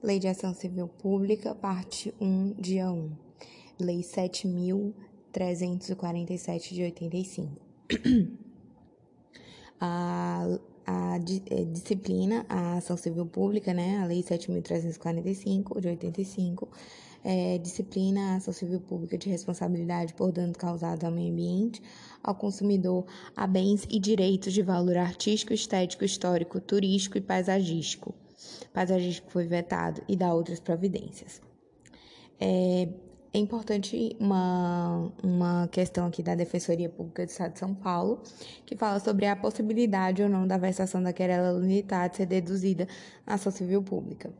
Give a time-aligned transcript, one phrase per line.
[0.00, 3.10] Lei de Ação Civil Pública, parte 1, dia 1.
[3.80, 7.60] Lei 7.347 de 85.
[9.80, 10.46] a,
[10.86, 13.98] a, é, disciplina, a ação civil pública, né?
[13.98, 16.68] A Lei 7.345 de 85,
[17.24, 21.82] é, disciplina a ação civil pública de responsabilidade por danos causados ao meio ambiente,
[22.22, 23.04] ao consumidor,
[23.34, 28.14] a bens e direitos de valor artístico, estético, histórico, turístico e paisagístico
[28.72, 31.40] paisagístico foi vetado e dá outras providências.
[32.40, 32.88] É,
[33.32, 38.22] é importante uma, uma questão aqui da Defensoria Pública do Estado de São Paulo,
[38.64, 42.88] que fala sobre a possibilidade ou não da versação da querela unitária ser deduzida
[43.26, 44.32] na ação civil pública.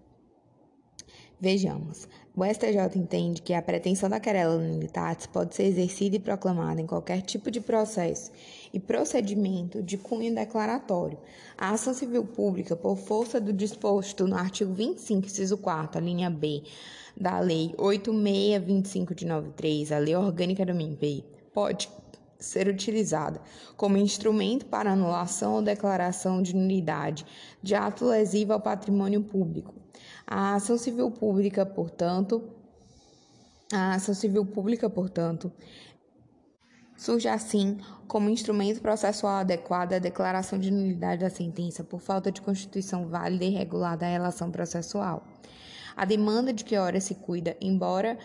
[1.41, 2.09] Vejamos.
[2.35, 6.87] O STJ entende que a pretensão da querela unitatis pode ser exercida e proclamada em
[6.87, 8.33] qualquer tipo de processo
[8.73, 11.17] e procedimento de cunho declaratório.
[11.57, 16.29] A ação civil pública, por força do disposto no artigo 25, inciso 4, a linha
[16.29, 16.65] B,
[17.17, 21.89] da Lei 8625 de 93, a Lei Orgânica do MIMP, pode
[22.37, 23.41] ser utilizada
[23.77, 27.25] como instrumento para anulação ou declaração de nulidade
[27.63, 29.79] de ato lesivo ao patrimônio público
[30.31, 32.43] a ação civil pública, portanto,
[33.73, 35.51] a ação civil pública, portanto,
[36.99, 42.43] surge assim como instrumento processual adequado à declaração de nulidade da sentença por falta de
[42.43, 45.27] constituição válida e regular da relação processual.
[45.97, 48.19] A demanda de que hora se cuida, embora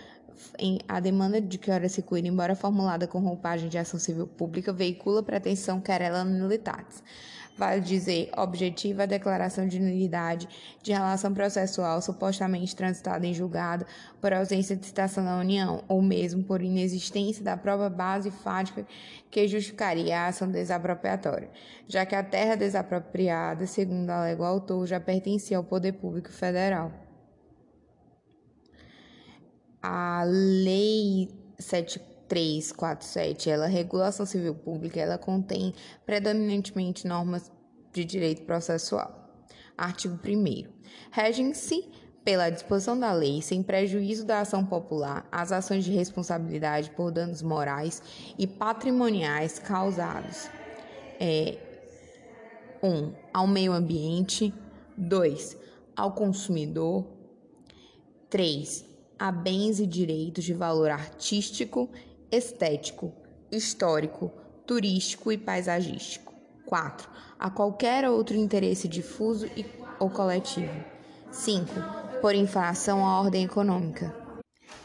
[0.90, 4.74] a demanda de que hora se cuida, embora formulada com roupagem de ação civil pública,
[4.74, 7.02] veicula pretensão querela nulitatis
[7.58, 10.48] vale dizer objetiva a declaração de nulidade
[10.82, 13.86] de relação processual supostamente transitada em julgado
[14.20, 18.86] por ausência de citação da União, ou mesmo por inexistência da prova base fática
[19.30, 21.50] que justificaria a ação desapropriatória,
[21.88, 26.92] já que a terra desapropriada, segundo alega o autor, já pertencia ao poder público federal.
[29.82, 31.30] A Lei
[31.60, 35.74] 7 347, ela regulação civil pública, ela contém
[36.06, 37.52] predominantemente normas
[37.92, 39.24] de direito processual.
[39.78, 40.68] Artigo 1
[41.12, 41.90] Regem-se
[42.24, 47.42] pela disposição da lei, sem prejuízo da ação popular, as ações de responsabilidade por danos
[47.42, 48.02] morais
[48.38, 50.48] e patrimoniais causados.
[51.20, 51.58] É,
[52.82, 52.88] 1.
[52.88, 54.54] Um, ao meio ambiente.
[54.98, 55.58] 2.
[55.96, 57.06] Ao consumidor.
[58.30, 58.86] 3.
[59.20, 61.90] A bens e direitos de valor artístico
[62.36, 63.14] estético,
[63.52, 64.32] histórico,
[64.66, 66.34] turístico e paisagístico.
[66.66, 67.08] 4.
[67.38, 69.64] A qualquer outro interesse difuso e,
[70.00, 70.74] ou coletivo.
[71.32, 71.68] 5.
[72.22, 74.16] Por infração à ordem econômica.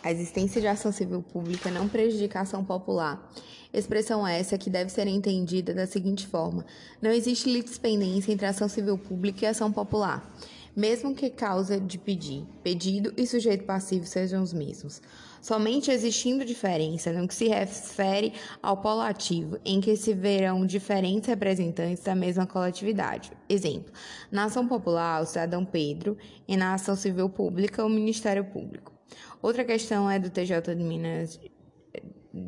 [0.03, 3.31] A existência de ação civil pública não prejudica a ação popular.
[3.73, 6.67] Expressão essa que deve ser entendida da seguinte forma:
[7.01, 10.31] não existe litispendência entre ação civil pública e ação popular
[10.79, 15.03] mesmo que causa de pedir, pedido e sujeito passivo sejam os mesmos.
[15.41, 18.33] Somente existindo diferença no que se refere
[18.63, 23.33] ao polo ativo, em que se verão diferentes representantes da mesma coletividade.
[23.49, 23.93] Exemplo:
[24.31, 26.17] na ação popular, o cidadão Pedro,
[26.47, 28.93] e na ação civil pública, o Ministério Público.
[29.41, 31.41] Outra questão é do TJ de Minas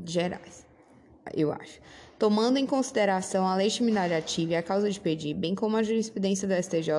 [0.04, 0.66] Gerais,
[1.34, 1.80] eu acho
[2.20, 6.46] tomando em consideração a legitimidade ativa e a causa de pedir, bem como a jurisprudência
[6.46, 6.90] do STJ,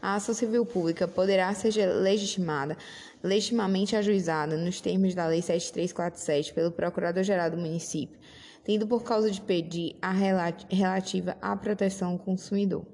[0.00, 2.78] a ação civil pública poderá ser legitimada,
[3.22, 8.18] legitimamente ajuizada, nos termos da Lei 7347, pelo Procurador-Geral do município,
[8.64, 12.84] tendo por causa de pedir a relativa à proteção ao consumidor,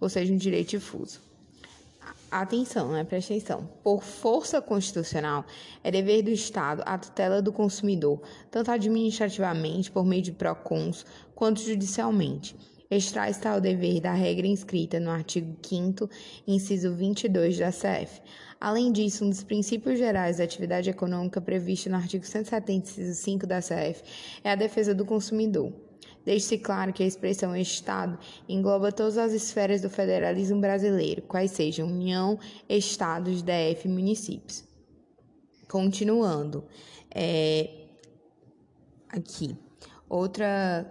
[0.00, 1.20] ou seja, um direito difuso.
[2.30, 3.04] Atenção, né?
[3.04, 3.68] Presta atenção.
[3.82, 5.44] Por força constitucional,
[5.84, 8.20] é dever do Estado a tutela do consumidor,
[8.50, 12.56] tanto administrativamente, por meio de PROCONs, quanto judicialmente.
[12.90, 16.10] Extrai tal dever da regra inscrita no artigo 5
[16.46, 18.20] inciso 22 da CF.
[18.64, 23.46] Além disso, um dos princípios gerais da atividade econômica previsto no artigo 170, inciso 5
[23.46, 24.02] da CF
[24.42, 25.70] é a defesa do consumidor.
[26.24, 31.88] Deixe-se claro que a expressão Estado engloba todas as esferas do federalismo brasileiro, quais sejam
[31.88, 34.64] União, Estados, DF e municípios.
[35.68, 36.64] Continuando,
[37.14, 37.68] é,
[39.10, 39.54] aqui,
[40.08, 40.90] outra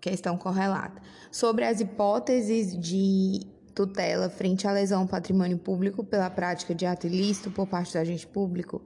[0.00, 1.02] questão correlata.
[1.32, 3.40] Sobre as hipóteses de
[3.74, 7.98] tutela frente à lesão ao patrimônio público pela prática de ato ilícito por parte do
[7.98, 8.82] agente público,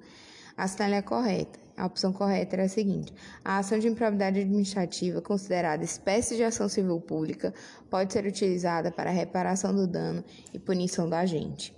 [0.57, 1.59] a sinalha é correta.
[1.77, 3.13] A opção correta era a seguinte:
[3.45, 7.53] a ação de improbidade administrativa, considerada espécie de ação civil pública,
[7.91, 10.25] pode ser utilizada para reparação do dano
[10.55, 11.77] e punição do agente.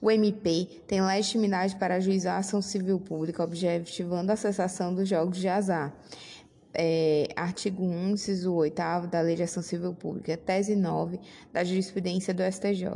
[0.00, 5.38] O MP tem legitimidade para ajuizar a ação civil pública, objetivando a cessação dos jogos
[5.38, 5.92] de azar.
[6.74, 8.76] É, artigo 1, inciso 8
[9.10, 11.18] da Lei de Ação Civil Pública, tese 9
[11.52, 12.88] da jurisprudência do STJ.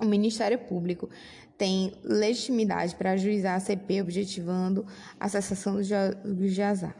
[0.00, 1.08] O Ministério Público
[1.56, 4.86] tem legitimidade para ajuizar a CP objetivando
[5.18, 6.94] a cessação dos jogos de.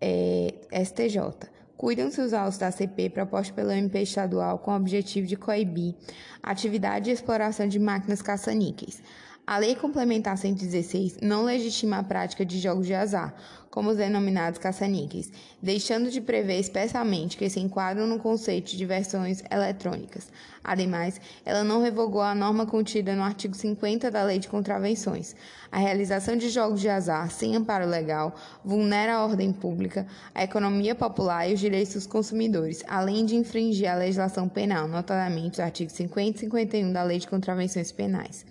[0.00, 0.54] É,
[0.84, 1.50] STJ.
[1.76, 5.94] Cuidam-se os autos da CP proposta pelo MP estadual com o objetivo de coibir
[6.42, 9.02] a atividade de exploração de máquinas caça-níqueis.
[9.44, 13.34] A Lei Complementar 116 não legitima a prática de jogos de azar,
[13.68, 19.42] como os denominados caça-níqueis, deixando de prever especialmente que se enquadram no conceito de versões
[19.50, 20.30] eletrônicas.
[20.62, 25.34] Ademais, ela não revogou a norma contida no artigo 50 da Lei de Contravenções.
[25.72, 30.94] A realização de jogos de azar sem amparo legal vulnera a ordem pública, a economia
[30.94, 35.94] popular e os direitos dos consumidores, além de infringir a legislação penal, notadamente os artigos
[35.94, 38.46] 50 e 51 da Lei de Contravenções Penais.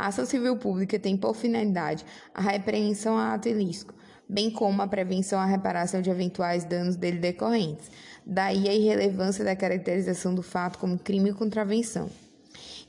[0.00, 3.92] A ação civil pública tem por finalidade a repreensão a ato ilícito,
[4.26, 7.90] bem como a prevenção a reparação de eventuais danos dele decorrentes.
[8.24, 12.08] Daí a irrelevância da caracterização do fato como crime ou contravenção.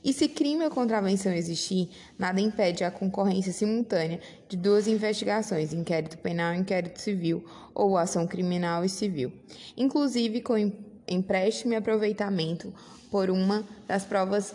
[0.02, 4.18] E se crime ou contravenção existir, nada impede a concorrência simultânea
[4.48, 7.44] de duas investigações, inquérito penal e inquérito civil,
[7.74, 9.30] ou ação criminal e civil,
[9.76, 10.56] inclusive com
[11.06, 12.72] empréstimo e aproveitamento
[13.10, 14.54] por uma das provas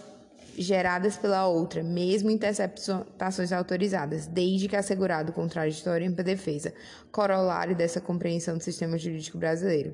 [0.57, 6.73] geradas pela outra, mesmo interceptações autorizadas, desde que assegurado contraditório em defesa,
[7.11, 9.93] corolário dessa compreensão do sistema jurídico brasileiro,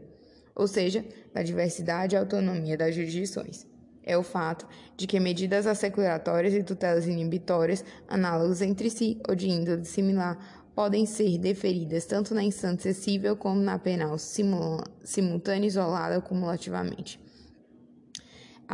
[0.56, 3.68] ou seja, da diversidade e autonomia das jurisdições.
[4.06, 4.68] É o fato
[4.98, 11.06] de que medidas assecuratórias e tutelas inibitórias, análogas entre si ou de índole similar, podem
[11.06, 17.23] ser deferidas tanto na instância civil como na penal, simultânea, isolada ou cumulativamente.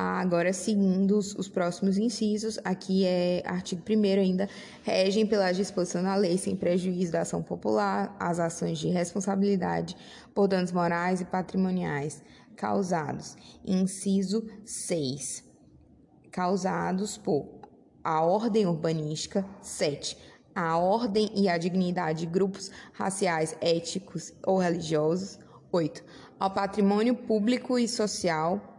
[0.01, 4.47] Agora, seguindo os, os, próximos incisos, aqui é artigo 1 ainda,
[4.81, 9.97] regem pela disposição da lei sem prejuízo da ação popular as ações de responsabilidade
[10.33, 12.23] por danos morais e patrimoniais
[12.55, 13.35] causados.
[13.65, 15.43] Inciso 6.
[16.31, 17.49] Causados por
[18.01, 19.45] a ordem urbanística.
[19.61, 20.17] 7.
[20.55, 25.37] A ordem e a dignidade de grupos raciais, étnicos ou religiosos.
[25.73, 26.01] 8.
[26.39, 28.78] Ao patrimônio público e social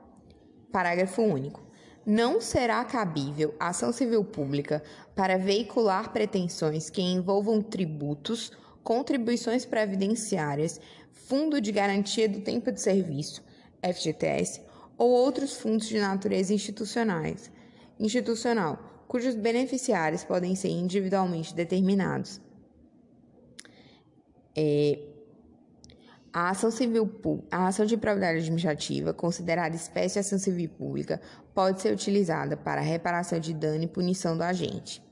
[0.70, 1.62] Parágrafo único.
[2.06, 4.82] Não será cabível ação civil pública
[5.14, 8.52] para veicular pretensões que envolvam tributos,
[8.82, 10.81] contribuições previdenciárias,
[11.12, 13.43] Fundo de Garantia do Tempo de Serviço,
[13.82, 14.62] FGTS,
[14.96, 17.50] ou outros fundos de natureza institucionais,
[17.99, 22.40] institucional, cujos beneficiários podem ser individualmente determinados.
[24.56, 24.99] É,
[26.32, 27.10] a ação civil
[27.50, 31.20] a ação de improbidade administrativa, considerada espécie de ação civil pública,
[31.54, 35.02] pode ser utilizada para reparação de dano e punição do agente.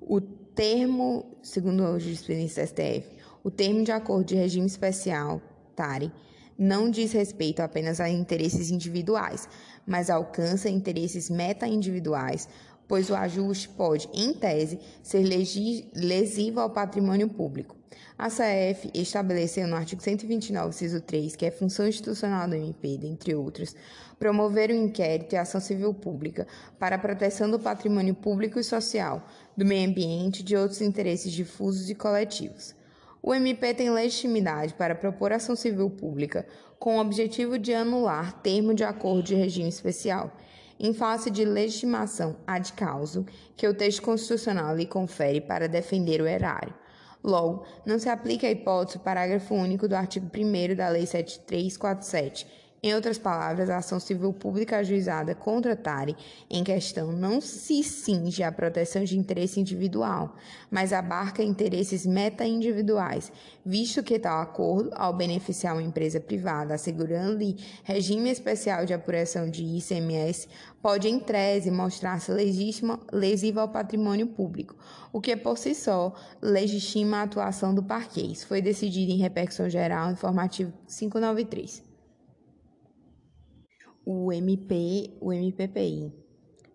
[0.00, 5.40] O termo, segundo a jurisprudência STF, o termo de acordo de regime especial,
[5.76, 6.10] TARI,
[6.58, 9.48] não diz respeito apenas a interesses individuais,
[9.86, 12.48] mas alcança interesses meta-individuais,
[12.88, 15.22] pois o ajuste pode, em tese, ser
[15.94, 17.77] lesivo ao patrimônio público.
[18.18, 23.32] A CF estabeleceu no artigo 129, inciso 3, que é função institucional do MP, dentre
[23.32, 23.76] outros,
[24.18, 26.44] promover o um inquérito e ação civil pública
[26.80, 29.24] para a proteção do patrimônio público e social,
[29.56, 32.74] do meio ambiente e de outros interesses difusos e coletivos.
[33.22, 36.44] O MP tem legitimidade para propor ação civil pública
[36.76, 40.36] com o objetivo de anular termo de acordo de regime especial,
[40.80, 43.24] em face de legitimação ad causa
[43.56, 46.74] que o texto constitucional lhe confere para defender o erário
[47.28, 52.46] Logo, não se aplica a hipótese parágrafo único do artigo 1 da Lei 7347.
[52.80, 56.16] Em outras palavras, a ação civil pública ajuizada contra Tare
[56.48, 60.36] em questão não se cinge à proteção de interesse individual,
[60.70, 63.32] mas abarca interesses meta-individuais,
[63.66, 69.64] visto que tal acordo, ao beneficiar uma empresa privada, assegurando-lhe regime especial de apuração de
[69.64, 70.46] ICMS,
[70.80, 74.76] pode, em tese, mostrar-se lesivo ao patrimônio público,
[75.12, 78.44] o que por si só legitima a atuação do parquês.
[78.44, 81.87] Foi decidido em repercussão geral informativo 593.
[84.10, 86.10] O MP, o MPPI.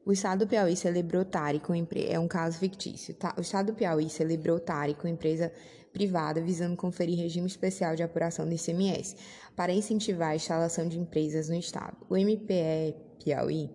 [0.06, 2.14] O Estado do Piauí celebrou TARI com empresa.
[2.14, 3.16] É um caso fictício.
[3.16, 3.34] Tá?
[3.36, 5.52] O Estado do Piauí celebrou TARI com empresa
[5.92, 9.16] privada visando conferir regime especial de apuração do ICMS
[9.56, 11.98] para incentivar a instalação de empresas no Estado.
[12.08, 13.72] O MPE Piauí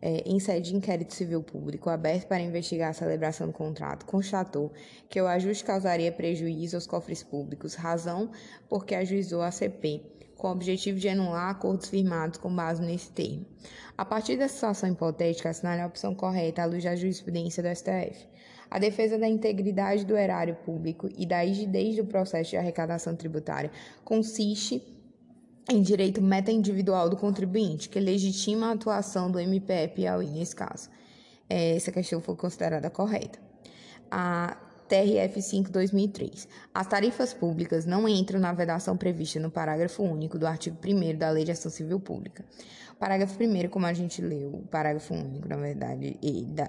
[0.00, 4.72] é, em sede de inquérito civil público aberto para investigar a celebração do contrato, constatou
[5.08, 8.30] que o ajuste causaria prejuízo aos cofres públicos, razão
[8.68, 13.44] porque ajuizou a CP, com o objetivo de anular acordos firmados com base nesse termo.
[13.96, 18.26] A partir dessa situação hipotética, assinale a opção correta à luz da jurisprudência do STF.
[18.70, 23.70] A defesa da integridade do erário público e da rigidez do processo de arrecadação tributária
[24.02, 24.82] consiste
[25.68, 30.88] em direito meta-individual do contribuinte, que legitima a atuação do MPE Piauí nesse caso.
[31.48, 33.38] Essa questão foi considerada correta.
[34.10, 34.56] A
[34.90, 36.48] TRF 5 2003.
[36.74, 41.30] As tarifas públicas não entram na vedação prevista no parágrafo único do artigo 1 da
[41.30, 42.44] Lei de Ação Civil Pública.
[42.98, 46.18] Parágrafo 1, como a gente leu, o parágrafo único, na verdade,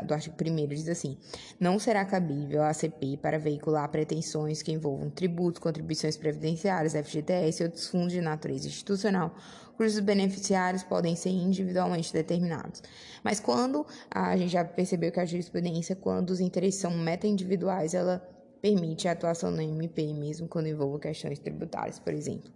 [0.06, 1.18] do artigo 1 diz assim:
[1.60, 7.66] não será cabível à CP para veicular pretensões que envolvam tributos, contribuições previdenciárias, FGTS e
[7.66, 9.36] outros fundos de natureza institucional,
[9.78, 12.82] cujos beneficiários podem ser individualmente determinados.
[13.24, 18.28] Mas quando a gente já percebeu que a jurisprudência, quando os interesses são meta-individuais, ela
[18.62, 22.52] permite a atuação no MP, mesmo quando envolva questões tributárias, por exemplo.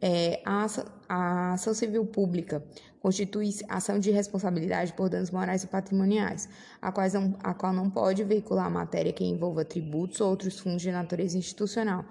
[0.00, 0.66] É, a,
[1.08, 2.62] a ação civil pública
[3.00, 6.48] constitui ação de responsabilidade por danos morais e patrimoniais,
[6.80, 10.82] a, quais não, a qual não pode veicular matéria que envolva tributos ou outros fundos
[10.82, 12.04] de natureza institucional,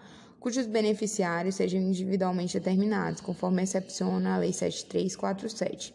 [0.47, 5.93] cujos beneficiários sejam individualmente determinados, conforme excepciona a Lei 7347.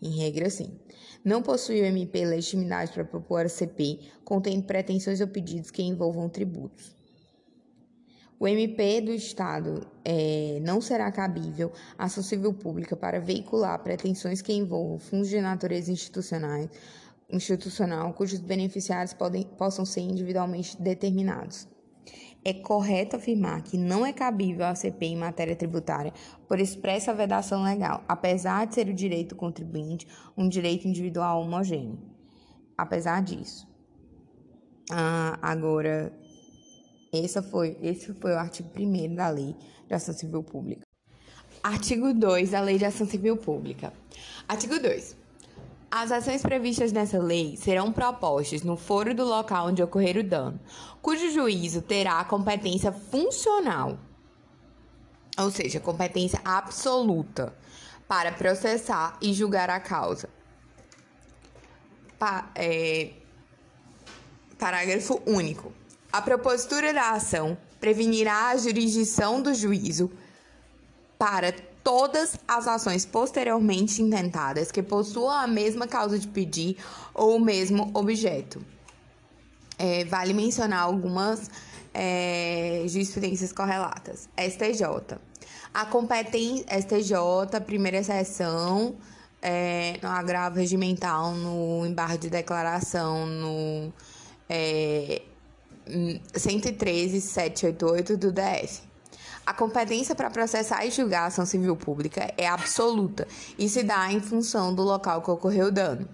[0.00, 0.80] Em regra, sim.
[1.22, 6.26] Não possui o MP legitimidade para propor a CP, contém pretensões ou pedidos que envolvam
[6.30, 6.96] tributos.
[8.40, 14.40] O MP do Estado é, não será cabível à ação civil pública para veicular pretensões
[14.40, 16.66] que envolvam fundos de natureza institucional,
[17.28, 21.75] institucional cujos beneficiários podem, possam ser individualmente determinados.
[22.48, 26.12] É correto afirmar que não é cabível a CP em matéria tributária
[26.46, 31.98] por expressa vedação legal, apesar de ser o direito contribuinte um direito individual homogêneo.
[32.78, 33.66] Apesar disso.
[34.88, 36.16] Ah, agora,
[37.12, 39.56] esse foi, esse foi o artigo 1 da Lei
[39.88, 40.86] de Ação Civil Pública.
[41.64, 43.92] Artigo 2 da Lei de Ação Civil Pública.
[44.46, 45.15] Artigo 2.
[45.98, 50.60] As ações previstas nessa lei serão propostas no foro do local onde ocorrer o dano,
[51.00, 53.98] cujo juízo terá competência funcional,
[55.38, 57.56] ou seja, competência absoluta,
[58.06, 60.28] para processar e julgar a causa.
[62.18, 63.12] Pa, é,
[64.58, 65.72] parágrafo único.
[66.12, 70.12] A propositura da ação prevenirá a jurisdição do juízo
[71.18, 71.54] para
[71.86, 76.76] todas as ações posteriormente intentadas que possuam a mesma causa de pedir
[77.14, 78.60] ou o mesmo objeto.
[79.78, 81.48] É, vale mencionar algumas
[81.94, 84.28] é, jurisprudências correlatas.
[84.36, 85.16] STJ.
[85.72, 88.96] A competência STJ, primeira seção,
[89.40, 93.92] é, no agravo regimental, no embargo de declaração, no
[94.48, 95.22] é,
[96.34, 98.95] 113.788 do DF.
[99.46, 104.10] A competência para processar e julgar a ação civil pública é absoluta e se dá
[104.10, 106.08] em função do local que ocorreu o dano.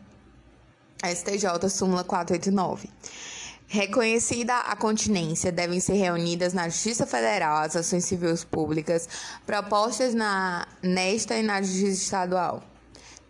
[1.03, 2.91] STJ súmula 489.
[3.67, 9.09] Reconhecida a continência, devem ser reunidas na Justiça Federal as ações civis públicas
[9.47, 12.63] propostas na, nesta e na Justiça Estadual.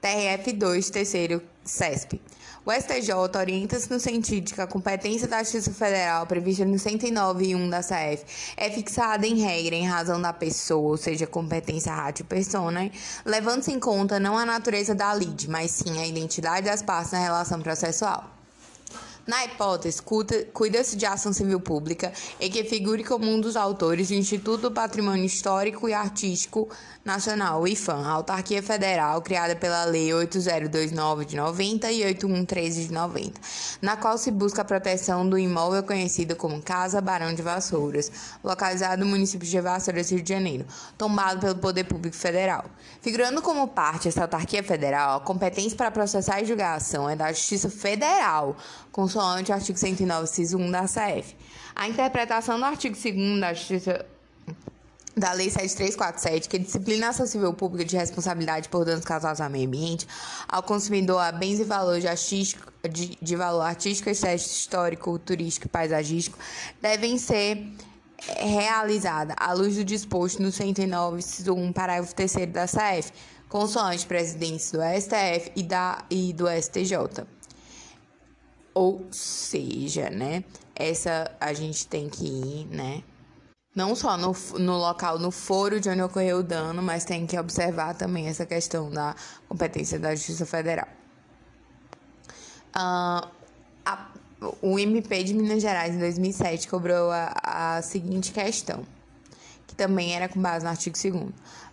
[0.00, 2.20] TRF 2, terceiro CESP.
[2.64, 7.44] O STJ orienta-se no sentido de que a competência da Justiça Federal prevista no 109
[7.44, 8.24] e 1 da CF
[8.56, 12.88] é fixada em regra em razão da pessoa, ou seja, competência ratio persona,
[13.24, 17.18] levando-se em conta não a natureza da lide, mas sim a identidade das partes na
[17.18, 18.30] relação processual.
[19.26, 20.02] Na hipótese,
[20.52, 24.70] cuida-se de ação civil pública em que figure como um dos autores o Instituto do
[24.72, 26.68] Patrimônio Histórico e Artístico
[27.04, 33.40] Nacional, IFAM, autarquia federal criada pela Lei 8029 de 90 e 8113 de 90,
[33.82, 38.12] na qual se busca a proteção do imóvel conhecido como Casa Barão de Vassouras,
[38.44, 40.64] localizado no município de Vassouras, Rio de Janeiro,
[40.96, 42.66] tombado pelo Poder Público Federal.
[43.00, 47.16] Figurando como parte dessa autarquia federal, a competência para processar e julgar a ação é
[47.16, 48.56] da Justiça Federal,
[48.92, 51.34] consoante o artigo 109, CIS 1 da CF.
[51.74, 54.06] A interpretação do artigo 2 da Justiça
[55.16, 59.50] da Lei 7347, que disciplina a ação civil pública de responsabilidade por danos causados ao
[59.50, 60.06] meio ambiente,
[60.48, 65.68] ao consumidor a bens e valores artístico, de, de valor artístico, estético, histórico, turístico e
[65.68, 66.38] paisagístico,
[66.80, 67.72] devem ser
[68.38, 73.12] realizada à luz do disposto no 109, 1, parágrafo 3 da CF,
[73.48, 77.26] consoante presidentes do STF e, da, e do STJ.
[78.74, 80.44] Ou seja, né?
[80.74, 83.02] Essa a gente tem que ir, né?
[83.74, 87.38] Não só no, no local, no foro de onde ocorreu o dano, mas tem que
[87.38, 89.14] observar também essa questão da
[89.48, 90.88] competência da Justiça Federal.
[92.76, 93.26] Uh,
[93.84, 94.08] a,
[94.60, 97.32] o MP de Minas Gerais, em 2007, cobrou a,
[97.76, 98.84] a seguinte questão,
[99.66, 101.32] que também era com base no artigo 2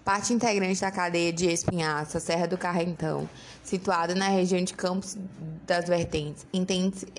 [0.09, 3.29] parte integrante da cadeia de Espinhaça, Serra do Carrentão,
[3.69, 5.15] situada na região de Campos
[5.67, 6.47] das vertentes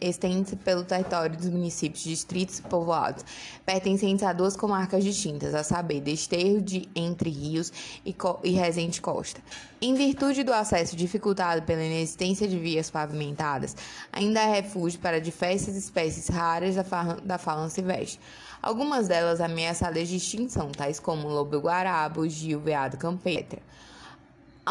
[0.01, 3.25] estende-se pelo território dos municípios, distritos e povoados,
[3.65, 7.73] pertencentes a duas comarcas distintas, a saber, Desterro de Entre Rios
[8.05, 9.41] e, e Resende Costa.
[9.81, 13.77] Em virtude do acesso dificultado pela inexistência de vias pavimentadas,
[14.13, 16.83] ainda é refúgio para diversas espécies raras da,
[17.23, 18.19] da fauna silvestre.
[18.61, 23.61] Algumas delas ameaçadas de extinção, tais como o lobo-guarabo, gil, veado campetra.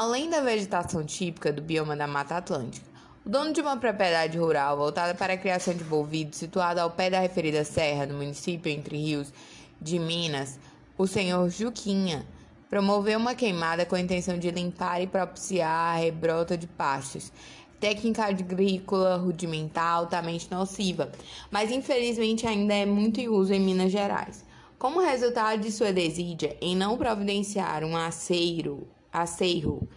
[0.02, 2.88] Além da vegetação típica do bioma da Mata Atlântica,
[3.26, 7.10] o dono de uma propriedade rural voltada para a criação de bovidos, situada ao pé
[7.10, 9.34] da referida serra, no município Entre Rios
[9.82, 10.58] de Minas,
[10.98, 12.26] o senhor Juquinha,
[12.70, 17.30] promoveu uma queimada com a intenção de limpar e propiciar a rebrota de pastos.
[17.78, 21.12] Técnica agrícola rudimentar altamente nociva,
[21.52, 24.46] mas infelizmente ainda é muito em uso em Minas Gerais.
[24.78, 29.88] Como resultado de sua desídia em não providenciar um aceiro, acerro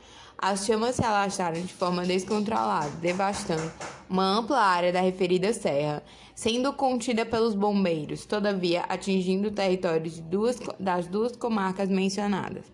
[0.45, 3.71] as chamas se alastraram de forma descontrolada, devastando
[4.11, 6.03] uma ampla área da referida serra,
[6.35, 12.65] sendo contida pelos bombeiros, todavia atingindo o território duas, das duas comarcas mencionadas.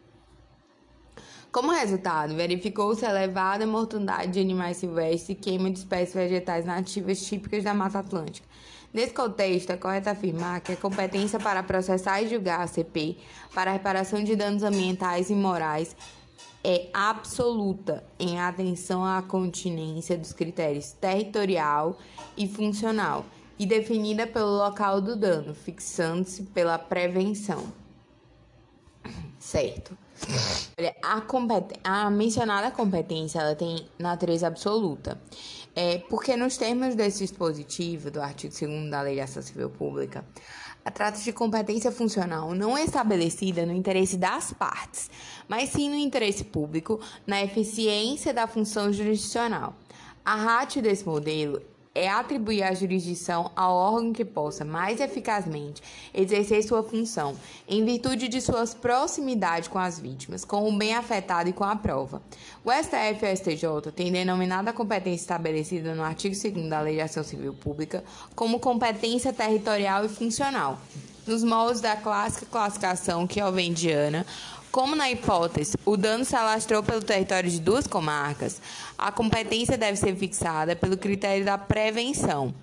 [1.52, 7.64] Como resultado, verificou-se elevada mortandade de animais silvestres e queima de espécies vegetais nativas típicas
[7.64, 8.48] da Mata Atlântica.
[8.94, 13.18] Nesse contexto, é correto afirmar que a competência para processar e julgar a CP
[13.54, 15.94] para reparação de danos ambientais e morais
[16.62, 21.98] é absoluta em atenção à continência dos critérios territorial
[22.36, 23.24] e funcional
[23.58, 27.72] e definida pelo local do dano, fixando-se pela prevenção.
[29.38, 29.96] Certo.
[30.78, 35.20] Olha, a, a mencionada competência ela tem natureza absoluta.
[35.74, 40.24] É, porque nos termos desse dispositivo do artigo 2 da Lei de Ação Civil Pública,
[40.90, 45.10] Trata-se de competência funcional não estabelecida no interesse das partes,
[45.48, 49.74] mas sim no interesse público, na eficiência da função jurisdicional.
[50.24, 51.62] A ratio desse modelo
[51.98, 55.82] é atribuir a jurisdição ao órgão que possa mais eficazmente
[56.14, 57.34] exercer sua função,
[57.66, 61.74] em virtude de suas proximidade com as vítimas, com o bem afetado e com a
[61.74, 62.22] prova.
[62.64, 66.94] O STF e o STJ têm denominado a competência estabelecida no artigo 2 da Lei
[66.94, 70.78] de Ação Civil Pública como competência territorial e funcional,
[71.26, 74.24] nos moldes da clássica classificação quiovendiana
[74.70, 78.60] como na hipótese o dano se alastrou pelo território de duas comarcas,
[78.96, 82.54] a competência deve ser fixada pelo critério da prevenção.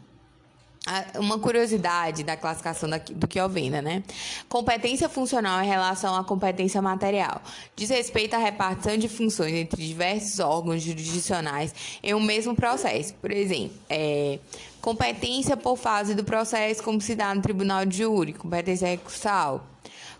[1.16, 4.04] Uma curiosidade da classificação do que venda, né?
[4.48, 7.42] Competência funcional em relação à competência material.
[7.76, 13.16] Diz respeito à repartição de funções entre diversos órgãos jurisdicionais em um mesmo processo.
[13.16, 14.38] Por exemplo, é,
[14.80, 19.66] competência por fase do processo, como se dá no tribunal de júri, competência recursal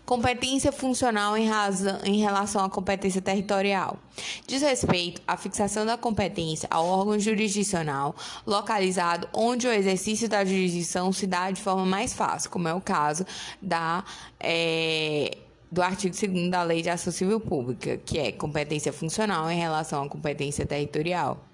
[0.06, 3.98] Competência funcional em, razão, em relação à competência territorial.
[4.46, 8.14] Diz respeito à fixação da competência ao órgão jurisdicional
[8.46, 12.80] localizado onde o exercício da jurisdição se dá de forma mais fácil, como é o
[12.80, 13.26] caso
[13.60, 14.04] da.
[14.38, 15.38] É,
[15.68, 20.04] do artigo 2 da Lei de Ação Civil Pública, que é competência funcional em relação
[20.04, 21.44] à competência territorial.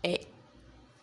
[0.00, 0.20] É,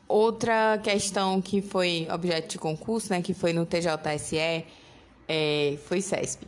[0.08, 4.66] outra questão que foi objeto de concurso, né, que foi no TJSE,
[5.28, 6.48] é, foi CESP.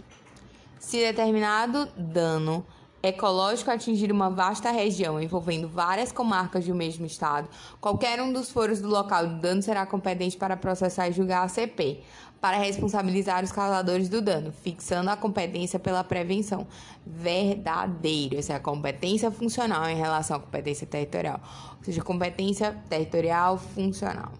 [0.79, 2.65] Se determinado dano
[3.03, 7.49] ecológico atingir uma vasta região envolvendo várias comarcas do mesmo estado,
[7.81, 11.49] qualquer um dos foros do local do dano será competente para processar e julgar a
[11.49, 12.01] CP,
[12.39, 16.65] para responsabilizar os causadores do dano, fixando a competência pela prevenção.
[17.05, 21.41] Verdadeiro, essa é a competência funcional em relação à competência territorial,
[21.77, 24.31] ou seja, competência territorial funcional.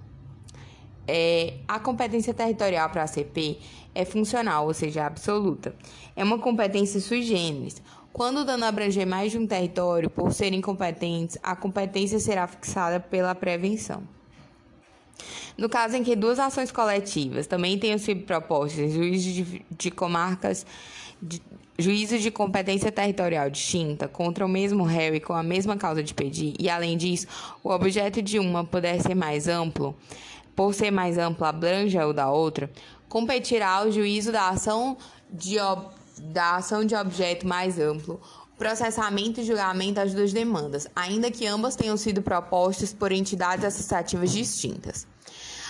[1.05, 3.59] É, a competência territorial para a CP
[3.95, 5.75] é funcional, ou seja, absoluta.
[6.15, 7.81] É uma competência sui generis.
[8.11, 12.99] Quando o dano abranger mais de um território, por serem competentes, a competência será fixada
[12.99, 14.03] pela prevenção.
[15.57, 20.65] No caso em que duas ações coletivas também tenham sido propostas juízes de, de comarcas,
[21.21, 21.41] de,
[21.77, 26.55] de competência territorial distinta contra o mesmo réu e com a mesma causa de pedir,
[26.59, 27.27] e além disso,
[27.63, 29.95] o objeto de uma puder ser mais amplo,
[30.55, 32.69] por ser mais amplo, abranja o da outra,
[33.13, 34.97] competirá ao juízo da ação
[35.29, 35.57] de,
[36.17, 38.19] da ação de objeto mais amplo,
[38.57, 44.31] processamento e julgamento das duas demandas, ainda que ambas tenham sido propostas por entidades associativas
[44.31, 45.05] distintas.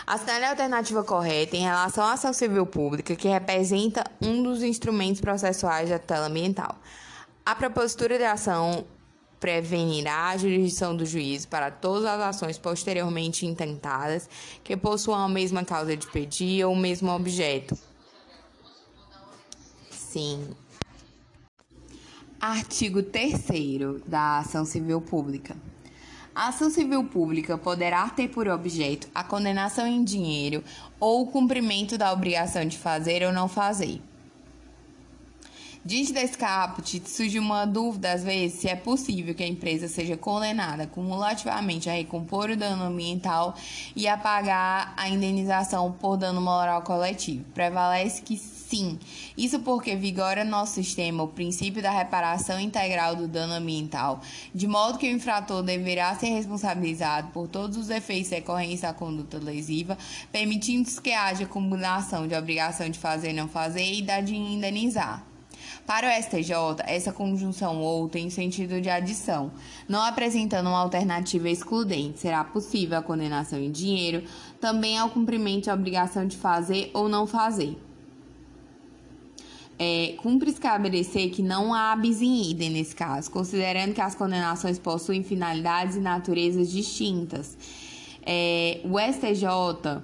[0.08, 5.20] Assinale a alternativa correta em relação à ação civil pública, que representa um dos instrumentos
[5.20, 6.78] processuais da tutela ambiental.
[7.46, 8.86] A propositura de ação
[9.44, 14.30] prevenirá a jurisdição do juízo para todas as ações posteriormente intentadas
[14.64, 17.78] que possuam a mesma causa de pedir ou o mesmo objeto.
[19.92, 20.48] Sim.
[22.40, 23.34] Artigo 3
[24.08, 25.58] da Ação Civil Pública.
[26.34, 30.64] A ação civil pública poderá ter por objeto a condenação em dinheiro
[31.02, 34.02] ou o cumprimento da obrigação de fazer ou não fazer.
[35.86, 40.16] Diante desse caput, surge uma dúvida, às vezes, se é possível que a empresa seja
[40.16, 43.54] condenada cumulativamente a recompor o dano ambiental
[43.94, 47.44] e a pagar a indenização por dano moral coletivo.
[47.54, 48.98] Prevalece que sim.
[49.38, 54.22] Isso porque vigora no nosso sistema o princípio da reparação integral do dano ambiental,
[54.56, 59.38] de modo que o infrator deverá ser responsabilizado por todos os efeitos decorrentes da conduta
[59.38, 59.98] lesiva,
[60.32, 65.33] permitindo-se que haja combinação de obrigação de fazer e não fazer e da de indenizar.
[65.86, 69.52] Para o STJ, essa conjunção ou tem sentido de adição,
[69.88, 72.20] não apresentando uma alternativa excludente.
[72.20, 74.24] Será possível a condenação em dinheiro,
[74.62, 77.78] também ao cumprimento da obrigação de fazer ou não fazer.
[79.78, 84.80] É, cumpre estabelecer que não há bis in idem nesse caso, considerando que as condenações
[84.80, 87.58] possuem finalidades e naturezas distintas.
[88.26, 90.02] É, o STJ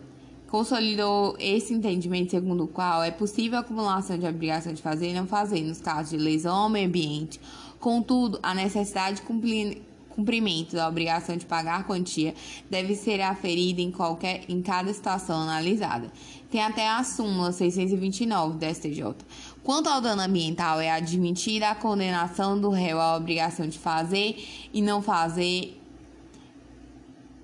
[0.49, 5.13] consolidou esse entendimento segundo o qual é possível a acumulação de obrigação de fazer e
[5.13, 7.39] não fazer nos casos de lesão ao meio ambiente.
[7.79, 12.33] Contudo, a necessidade de cumprir cumprimento da obrigação de pagar quantia
[12.69, 16.11] deve ser aferida em, qualquer, em cada situação analisada.
[16.51, 19.15] Tem até a súmula 629 do STJ.
[19.63, 24.35] Quanto ao dano ambiental, é admitida a condenação do réu à obrigação de fazer
[24.73, 25.79] e não fazer,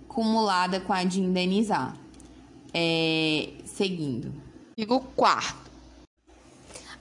[0.10, 2.05] cumulada com a de indenizar.
[2.78, 4.34] É, seguindo.
[4.72, 5.56] Artigo 4.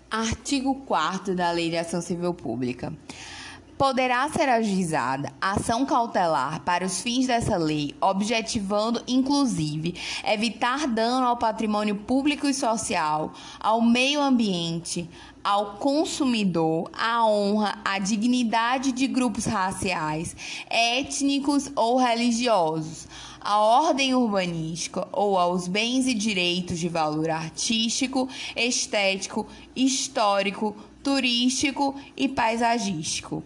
[0.08, 2.96] Artigo 4 da Lei de Ação Civil Pública.
[3.76, 11.36] Poderá ser ajuizada ação cautelar para os fins dessa lei, objetivando, inclusive, evitar dano ao
[11.36, 15.10] patrimônio público e social, ao meio ambiente,
[15.42, 20.36] ao consumidor, à honra, à dignidade de grupos raciais,
[20.70, 23.08] étnicos ou religiosos,
[23.44, 32.26] à ordem urbanística ou aos bens e direitos de valor artístico, estético, histórico, turístico e
[32.26, 33.44] paisagístico.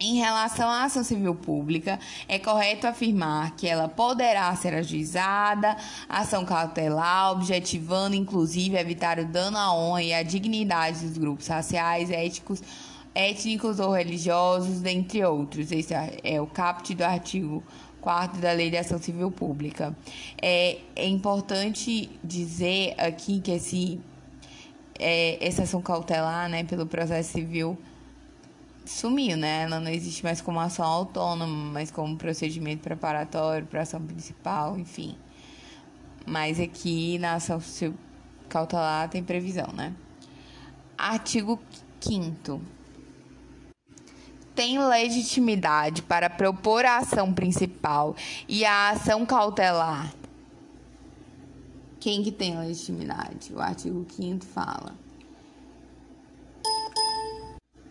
[0.00, 1.98] Em relação à ação civil pública,
[2.28, 5.76] é correto afirmar que ela poderá ser ajuizada,
[6.08, 12.12] ação cautelar, objetivando inclusive evitar o dano à honra e à dignidade dos grupos raciais,
[12.12, 12.62] éticos,
[13.12, 15.72] étnicos ou religiosos, dentre outros.
[15.72, 17.64] Esse é o caput do artigo
[18.08, 19.94] 4 da Lei de Ação Civil Pública.
[20.40, 24.00] É, é importante dizer aqui que esse,
[24.98, 27.76] é, essa ação cautelar, né, pelo processo civil
[28.86, 29.64] sumiu, né?
[29.64, 35.14] Ela não existe mais como ação autônoma, mas como procedimento preparatório para ação principal, enfim.
[36.26, 37.60] Mas aqui na ação
[38.48, 39.92] cautelar tem previsão, né?
[40.96, 41.60] Artigo
[42.00, 42.58] 5
[44.58, 48.16] tem legitimidade para propor a ação principal
[48.48, 50.12] e a ação cautelar.
[52.00, 53.54] Quem que tem legitimidade?
[53.54, 54.96] O artigo 5 fala.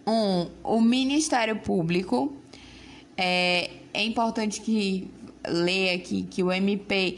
[0.05, 2.35] Um, o Ministério Público.
[3.15, 5.09] É, é importante que
[5.47, 7.17] leia aqui que o MP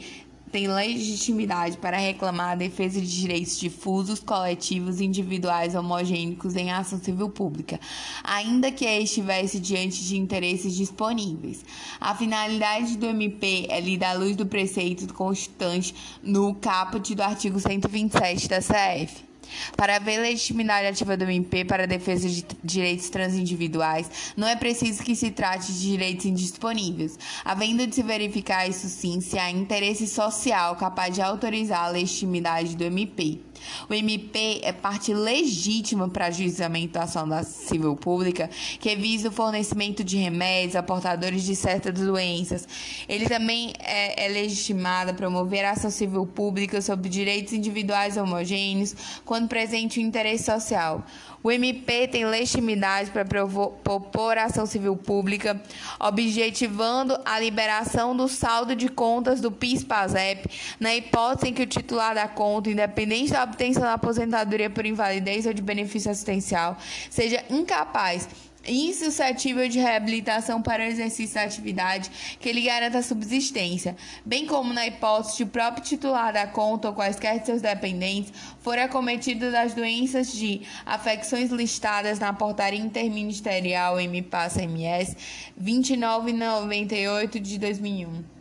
[0.50, 7.30] tem legitimidade para reclamar a defesa de direitos difusos, coletivos, individuais, homogênicos em ação civil
[7.30, 7.78] pública,
[8.24, 11.64] ainda que estivesse diante de interesses disponíveis.
[12.00, 17.58] A finalidade do MP é lida à luz do preceito constante no caput do artigo
[17.58, 19.29] 127 da CF.
[19.76, 25.02] Para haver legitimidade ativa do MP para a defesa de direitos transindividuais, não é preciso
[25.02, 30.06] que se trate de direitos indisponíveis, havendo de se verificar isso sim se há interesse
[30.06, 33.49] social capaz de autorizar a legitimidade do MP.
[33.88, 39.32] O MP é parte legítima para ajuizamento da ação da civil pública, que visa o
[39.32, 42.66] fornecimento de remédios a portadores de certas doenças.
[43.08, 48.94] Ele também é, é legitimado a promover a ação civil pública sobre direitos individuais homogêneos,
[49.24, 51.04] quando presente o interesse social.
[51.42, 55.60] O MP tem legitimidade para propor ação civil pública,
[55.98, 60.48] objetivando a liberação do saldo de contas do PIS-PASEP,
[60.78, 65.46] na hipótese em que o titular da conta, independente da obtenção da aposentadoria por invalidez
[65.46, 66.76] ou de benefício assistencial,
[67.08, 68.28] seja incapaz
[68.66, 74.86] insuscetível de reabilitação para o exercício da atividade que lhe garanta subsistência, bem como na
[74.86, 79.74] hipótese de o próprio titular da conta ou quaisquer de seus dependentes forem acometidos das
[79.74, 85.16] doenças de afecções listadas na portaria interministerial MPAS-MS
[85.56, 88.40] 2998 de 2001.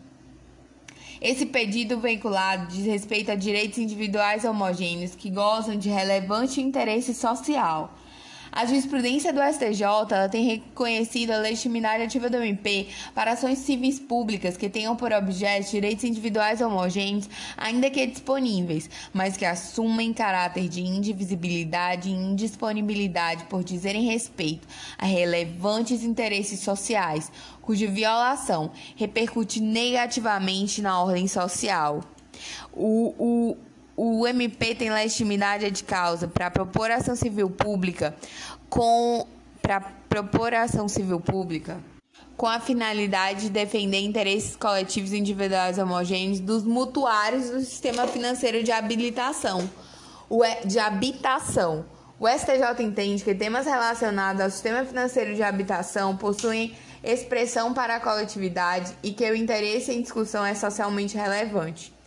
[1.21, 7.93] Esse pedido veiculado diz respeito a direitos individuais homogêneos que gozam de relevante interesse social
[8.51, 14.57] A jurisprudência do STJ tem reconhecido a legitimidade ativa do MP para ações civis públicas
[14.57, 20.81] que tenham por objeto direitos individuais homogêneos, ainda que disponíveis, mas que assumem caráter de
[20.81, 27.31] indivisibilidade e indisponibilidade por dizerem respeito a relevantes interesses sociais,
[27.61, 32.01] cuja violação repercute negativamente na ordem social.
[32.73, 33.57] O, o,
[34.01, 38.15] o MP tem legitimidade de causa para propor ação civil pública
[38.69, 39.27] com
[39.61, 41.77] para propor ação civil pública
[42.37, 48.71] com a finalidade de defender interesses coletivos individuais homogêneos dos mutuários do sistema financeiro de
[48.71, 49.69] habilitação,
[50.63, 51.83] de habitação.
[52.17, 57.99] O STJ entende que temas relacionados ao sistema financeiro de habitação possuem expressão para a
[57.99, 61.98] coletividade e que o interesse em discussão é socialmente relevante.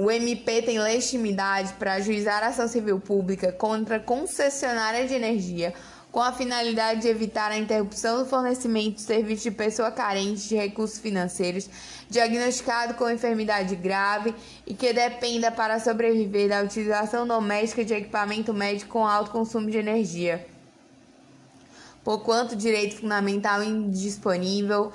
[0.00, 5.74] O MP tem legitimidade para ajuizar ação civil pública contra concessionária de energia
[6.12, 10.54] com a finalidade de evitar a interrupção do fornecimento de serviço de pessoa carente de
[10.54, 11.68] recursos financeiros,
[12.08, 14.32] diagnosticado com enfermidade grave
[14.64, 19.78] e que dependa para sobreviver da utilização doméstica de equipamento médico com alto consumo de
[19.78, 20.46] energia.
[22.04, 24.92] Porquanto direito fundamental indisponível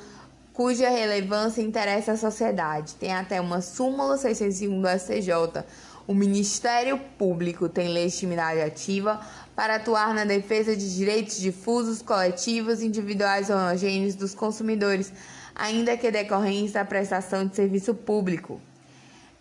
[0.54, 2.96] cuja relevância interessa à sociedade.
[2.96, 5.66] Tem até uma súmula 601 do STJ.
[6.08, 9.20] O Ministério Público tem legitimidade ativa
[9.56, 15.14] para atuar na defesa de direitos difusos, coletivos, individuais ou homogêneos dos consumidores,
[15.56, 18.62] ainda que decorrentes da prestação de serviço público.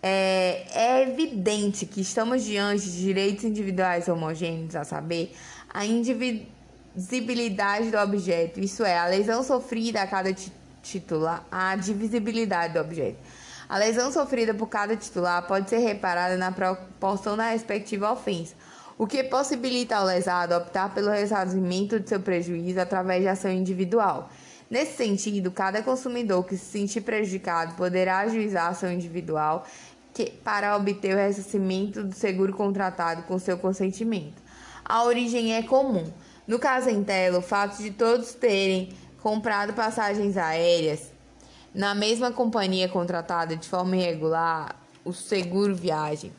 [0.02, 5.32] É, é, evidente que estamos diante de direitos individuais homogêneos, a saber,
[5.72, 10.32] a indivisibilidade do objeto, isso é, a lesão sofrida a cada
[10.82, 13.18] titular a divisibilidade do objeto.
[13.68, 18.54] A lesão sofrida por cada titular pode ser reparada na proporção da respectiva ofensa,
[18.98, 24.30] o que possibilita ao lesado optar pelo ressarcimento de seu prejuízo através de ação individual.
[24.70, 29.66] Nesse sentido, cada consumidor que se sentir prejudicado poderá ajuizar ação individual
[30.12, 34.42] que, para obter o ressarcimento do seguro contratado com seu consentimento.
[34.84, 36.10] A origem é comum.
[36.46, 38.92] No caso em tela, o fato de todos terem
[39.22, 41.12] comprado passagens aéreas
[41.72, 46.32] na mesma companhia contratada de forma irregular, o seguro viagem,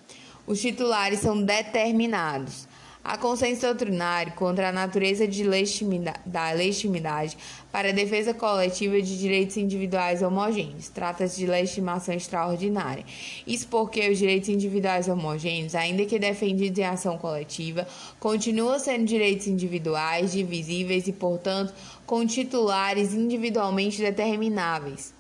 [0.46, 2.68] os titulares são determinados.
[3.06, 7.38] Há consenso doutrinário contra a natureza de legitimidade, da legitimidade
[7.70, 10.88] para a defesa coletiva de direitos individuais homogêneos.
[10.88, 13.04] Trata-se de legitimação extraordinária.
[13.46, 17.86] Isso porque os direitos individuais homogêneos, ainda que defendidos em ação coletiva,
[18.22, 21.74] continuam sendo direitos individuais, divisíveis e, portanto,
[22.06, 25.14] com titulares individualmente determináveis.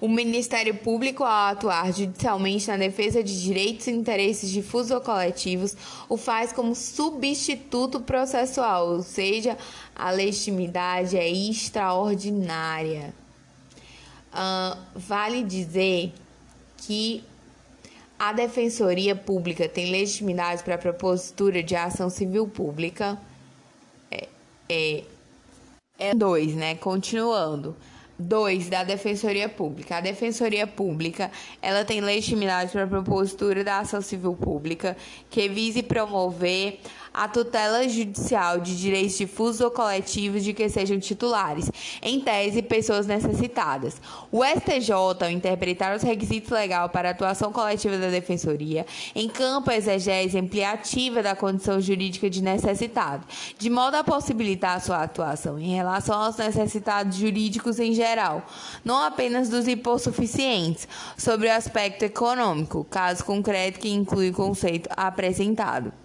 [0.00, 5.76] O Ministério Público, ao atuar judicialmente na defesa de direitos e interesses difusos ou coletivos,
[6.08, 9.56] o faz como substituto processual, ou seja,
[9.94, 13.14] a legitimidade é extraordinária.
[14.32, 16.12] Uh, vale dizer
[16.76, 17.24] que
[18.18, 23.18] a Defensoria Pública tem legitimidade para a propositura de ação civil pública.
[24.10, 24.28] É,
[24.68, 25.04] é,
[25.98, 26.74] é dois, né?
[26.74, 27.76] Continuando.
[28.18, 28.68] 2.
[28.68, 29.96] Da Defensoria Pública.
[29.96, 31.30] A Defensoria Pública
[31.60, 34.96] ela tem legitimidade para a propositura da ação civil pública
[35.28, 36.80] que vise promover
[37.14, 41.70] a tutela judicial de direitos difusos ou coletivos de que sejam titulares,
[42.02, 44.02] em tese, pessoas necessitadas.
[44.32, 49.76] O STJ, ao interpretar os requisitos legais para a atuação coletiva da Defensoria, encampa a
[49.76, 53.24] exegese ampliativa da condição jurídica de necessitado,
[53.56, 58.42] de modo a possibilitar a sua atuação em relação aos necessitados jurídicos em geral,
[58.84, 66.03] não apenas dos hipossuficientes, sobre o aspecto econômico, caso concreto que inclui o conceito apresentado.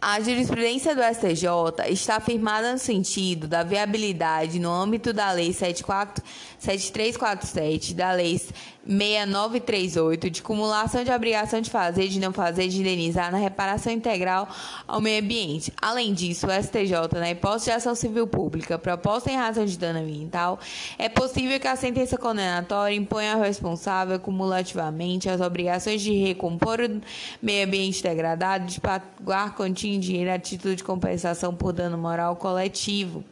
[0.00, 1.46] A jurisprudência do STJ
[1.88, 6.22] está afirmada no sentido da viabilidade no âmbito da Lei 74,
[6.66, 8.40] 7347, da Lei
[8.86, 14.48] 6938, de cumulação de obrigação de fazer, de não fazer, de indenizar na reparação integral
[14.86, 15.72] ao meio ambiente.
[15.80, 20.00] Além disso, o STJ, na hipótese de ação civil pública proposta em razão de dano
[20.00, 20.58] ambiental,
[20.98, 27.00] é possível que a sentença condenatória imponha ao responsável cumulativamente as obrigações de recompor o
[27.42, 33.24] meio ambiente degradado, de pagar em dinheiro a título de compensação por dano moral coletivo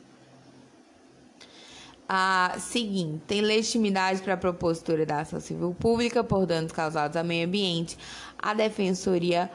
[2.09, 7.25] a seguinte: tem legitimidade para a propositura da ação civil pública por danos causados ao
[7.25, 7.97] meio ambiente,
[8.39, 9.51] a defensoria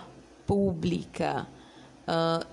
[0.45, 1.47] pública.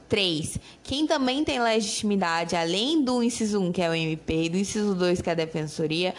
[0.08, 0.56] 3.
[0.56, 4.58] Uh, quem também tem legitimidade, além do inciso 1, que é o MP, e do
[4.58, 6.14] inciso 2, que é a defensoria,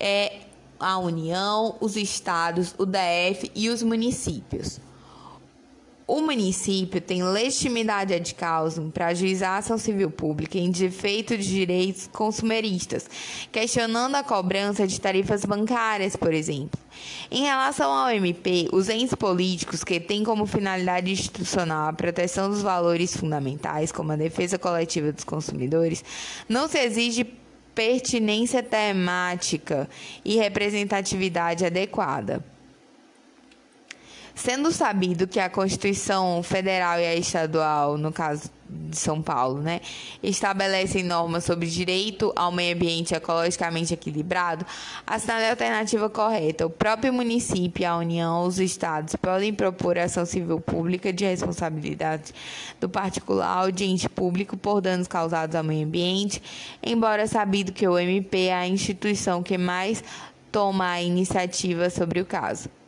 [0.00, 0.40] é
[0.80, 4.80] a União, os estados, o DF e os municípios.
[6.06, 11.46] O município tem legitimidade ad causum para ajuizar a ação civil pública em defeito de
[11.46, 13.08] direitos consumeristas,
[13.52, 16.78] questionando a cobrança de tarifas bancárias, por exemplo.
[17.30, 22.62] Em relação ao MP, os entes políticos que têm como finalidade institucional a proteção dos
[22.62, 26.04] valores fundamentais, como a defesa coletiva dos consumidores,
[26.48, 27.24] não se exige
[27.74, 29.88] pertinência temática
[30.24, 32.44] e representatividade adequada.
[34.34, 39.82] Sendo sabido que a Constituição Federal e a estadual, no caso de São Paulo, né,
[40.22, 44.64] estabelecem normas sobre direito ao meio ambiente ecologicamente equilibrado,
[45.06, 46.66] assinale a alternativa correta.
[46.66, 52.32] O próprio município, a União, os estados podem propor ação civil pública de responsabilidade
[52.80, 56.42] do particular ou de ente público por danos causados ao meio ambiente,
[56.82, 60.02] embora sabido que o MP é a instituição que mais
[60.50, 62.81] toma a iniciativa sobre o caso.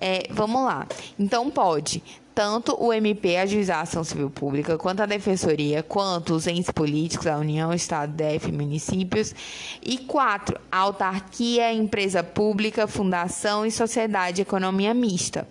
[0.00, 0.86] É, vamos lá.
[1.18, 2.02] Então, pode
[2.36, 7.26] tanto o MP ajuizar a ação civil pública, quanto a Defensoria, quanto os entes políticos,
[7.26, 9.34] a União, Estado, DF, municípios.
[9.82, 15.48] E quatro, a autarquia, empresa pública, fundação e sociedade economia mista.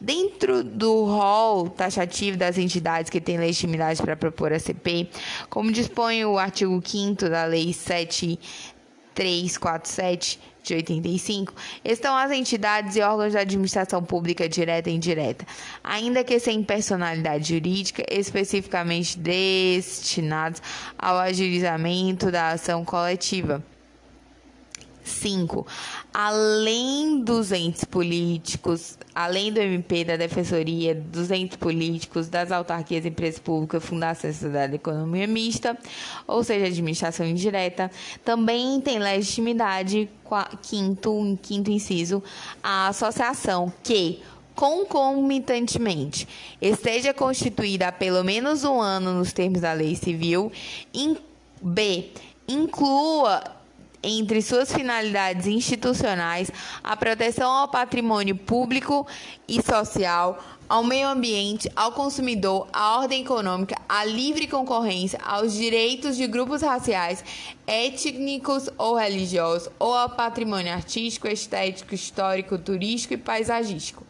[0.00, 5.08] Dentro do rol taxativo das entidades que têm legitimidade para propor a CP,
[5.50, 13.32] como dispõe o artigo 5 da Lei 7347 de 85, estão as entidades e órgãos
[13.32, 15.46] da administração pública direta e indireta,
[15.82, 20.60] ainda que sem personalidade jurídica, especificamente destinados
[20.98, 23.64] ao ajuizamento da ação coletiva.
[25.04, 25.64] 5.
[26.12, 33.40] Além dos entes políticos, além do MP, da Defensoria, dos entes políticos, das autarquias, empresas
[33.40, 35.74] públicas, fundações, sociedade de economia mista,
[36.26, 37.90] ou seja, administração indireta,
[38.22, 40.10] também tem legitimidade,
[40.60, 42.22] quinto, quinto inciso,
[42.62, 44.20] a associação que
[44.54, 46.28] concomitantemente
[46.60, 50.52] esteja constituída há pelo menos um ano nos termos da lei civil,
[51.62, 52.10] B,
[52.46, 53.55] inclua
[54.06, 56.50] entre suas finalidades institucionais
[56.82, 59.04] a proteção ao patrimônio público
[59.48, 60.38] e social,
[60.68, 66.62] ao meio ambiente, ao consumidor, à ordem econômica, à livre concorrência, aos direitos de grupos
[66.62, 67.24] raciais,
[67.66, 74.06] étnicos ou religiosos, ou ao patrimônio artístico, estético, histórico, turístico e paisagístico.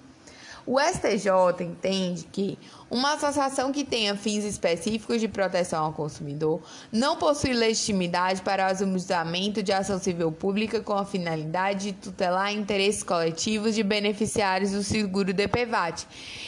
[0.67, 7.17] O STJ entende que uma associação que tenha fins específicos de proteção ao consumidor não
[7.17, 13.03] possui legitimidade para o ajuizamento de ação civil pública com a finalidade de tutelar interesses
[13.03, 16.07] coletivos de beneficiários do seguro DPVAT.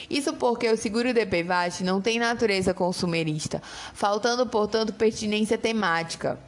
[0.08, 3.60] Isso porque o seguro DPVAT não tem natureza consumerista,
[3.92, 6.38] faltando, portanto, pertinência temática.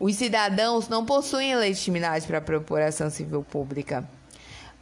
[0.00, 4.06] Os cidadãos não possuem legitimidade para propor ação civil pública.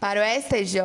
[0.05, 0.83] Para o STJ,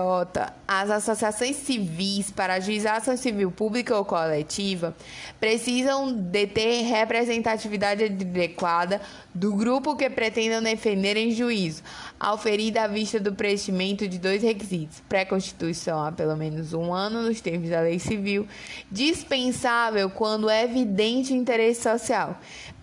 [0.65, 4.95] as associações civis para ajuizar ação civil pública ou coletiva
[5.41, 9.01] precisam de ter representatividade adequada
[9.35, 11.83] do grupo que pretendam defender em juízo,
[12.17, 17.41] auferida à vista do preenchimento de dois requisitos: pré-constituição há pelo menos um ano nos
[17.41, 18.47] termos da lei civil,
[18.89, 22.39] dispensável quando é evidente interesse social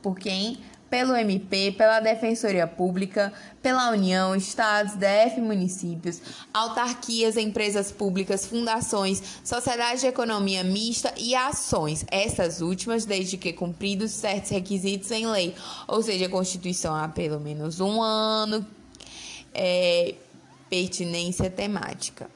[0.00, 0.60] por quem
[0.92, 6.20] pelo MP, pela Defensoria Pública, pela União, Estados, DF municípios,
[6.52, 14.10] autarquias, empresas públicas, fundações, sociedades de economia mista e ações, essas últimas desde que cumpridos
[14.10, 15.54] certos requisitos em lei,
[15.88, 18.66] ou seja, a Constituição há pelo menos um ano,
[19.54, 20.14] é,
[20.68, 22.28] pertinência temática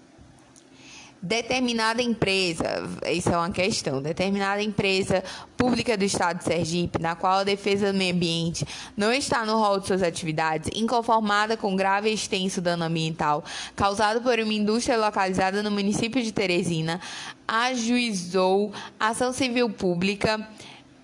[1.22, 2.64] determinada empresa,
[3.10, 5.24] isso é uma questão, determinada empresa
[5.56, 9.58] pública do Estado de Sergipe, na qual a defesa do meio ambiente não está no
[9.58, 14.96] rol de suas atividades, inconformada com grave e extenso dano ambiental causado por uma indústria
[14.96, 17.00] localizada no município de Teresina,
[17.48, 20.46] ajuizou ação civil pública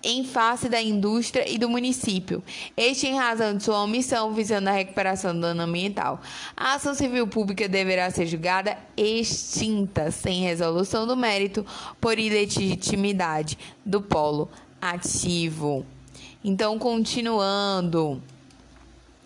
[0.03, 2.43] em face da indústria e do município,
[2.75, 6.21] este em razão de sua omissão visando a recuperação do dano ambiental.
[6.55, 11.65] A ação civil pública deverá ser julgada extinta, sem resolução do mérito,
[12.01, 14.49] por ilegitimidade do polo
[14.81, 15.85] ativo.
[16.43, 18.21] Então, continuando.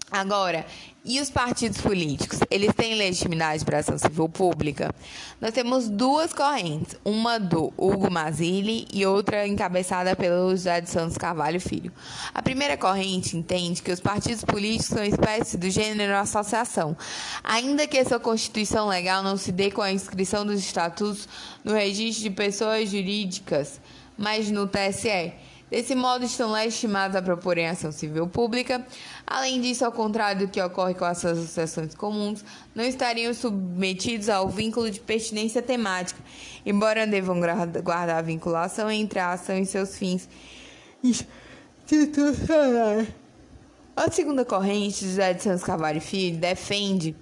[0.09, 0.65] Agora,
[1.03, 2.39] e os partidos políticos?
[2.49, 4.95] Eles têm legitimidade para ação civil pública?
[5.41, 11.17] Nós temos duas correntes, uma do Hugo Mazzilli e outra encabeçada pelo José de Santos
[11.17, 11.91] Carvalho Filho.
[12.33, 16.95] A primeira corrente entende que os partidos políticos são espécie do gênero associação,
[17.43, 21.27] ainda que sua constituição legal não se dê com a inscrição dos estatutos
[21.65, 23.81] no registro de pessoas jurídicas,
[24.17, 25.33] mas no TSE.
[25.69, 28.87] Desse modo, estão legitimados a proporem ação civil pública.
[29.29, 34.47] Além disso, ao contrário do que ocorre com as associações comuns, não estariam submetidos ao
[34.47, 36.17] vínculo de pertinência temática,
[36.65, 37.37] embora devam
[37.83, 40.29] guardar a vinculação entre a ação e seus fins
[41.03, 43.09] institucionais.
[43.93, 47.13] A segunda corrente, José de Santos Carvalho Filho, defende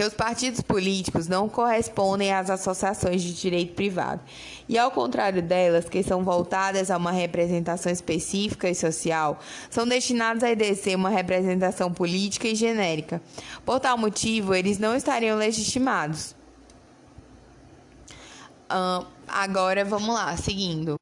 [0.00, 4.22] que os partidos políticos não correspondem às associações de direito privado,
[4.66, 9.38] e ao contrário delas, que são voltadas a uma representação específica e social,
[9.68, 13.20] são destinados a exercer uma representação política e genérica.
[13.62, 16.34] Por tal motivo, eles não estariam legitimados.
[18.72, 20.99] Uh, agora vamos lá, seguindo.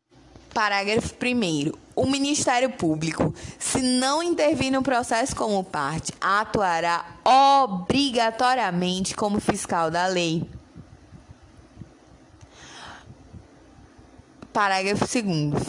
[0.58, 1.70] Parágrafo 1.
[1.94, 10.08] O Ministério Público, se não intervir no processo como parte, atuará obrigatoriamente como fiscal da
[10.08, 10.50] lei.
[14.52, 15.22] Parágrafo 2.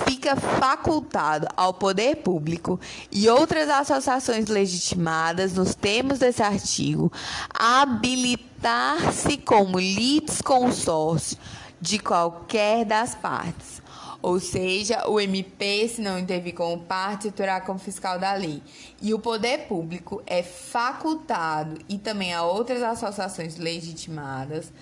[0.07, 2.79] Fica facultado ao poder público
[3.11, 7.11] e outras associações legitimadas nos termos desse artigo
[7.53, 11.37] habilitar-se como litisconsórcio
[11.79, 13.79] de qualquer das partes
[14.21, 18.61] ou seja, o MP, se não intervir como parte, atuará como fiscal da lei.
[19.01, 24.73] E o poder público é facultado, e também a outras associações legitimadas,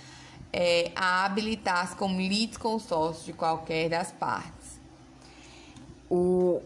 [0.52, 4.80] é, a habilitar-se como litisconsórcio de qualquer das partes.
[6.10, 6.62] O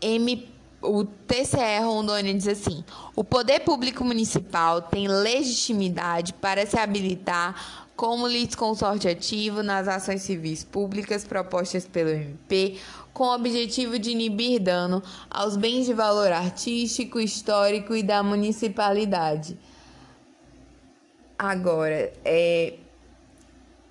[0.00, 2.84] MP o TCE Rondônia diz assim:
[3.16, 10.62] o poder público municipal tem legitimidade para se habilitar como litisconsorte ativo nas ações civis
[10.62, 12.78] públicas propostas pelo MP,
[13.12, 19.58] com o objetivo de inibir dano aos bens de valor artístico, histórico e da municipalidade.
[21.36, 22.74] Agora, é,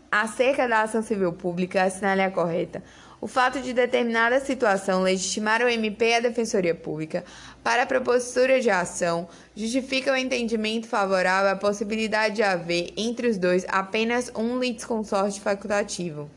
[0.09, 2.81] acerca da ação civil pública, assinale a correta.
[3.19, 7.25] O fato de determinada situação legitimar o MP e a Defensoria Pública
[7.67, 13.37] para a propositura de ação justifica o entendimento favorável à possibilidade de haver entre os
[13.37, 16.31] dois apenas um litisconsorte facultativo.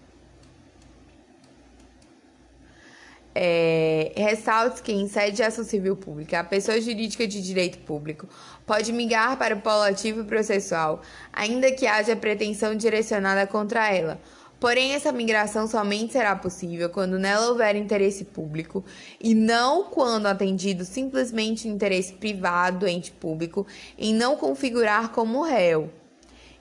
[3.32, 8.28] É, ressalte que, em sede de ação civil pública, a pessoa jurídica de direito público
[8.66, 11.00] pode migrar para o polo ativo processual,
[11.32, 14.20] ainda que haja pretensão direcionada contra ela
[14.60, 18.84] Porém, essa migração somente será possível quando nela houver interesse público
[19.18, 25.90] e não quando atendido simplesmente interesse privado do ente público em não configurar como réu.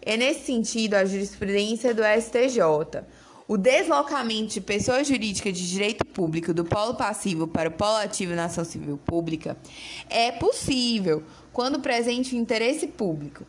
[0.01, 3.03] É nesse sentido a jurisprudência do STJ.
[3.45, 8.33] O deslocamento de pessoa jurídica de direito público do polo passivo para o polo ativo
[8.33, 9.57] na ação civil pública
[10.09, 13.45] é possível quando presente o interesse público,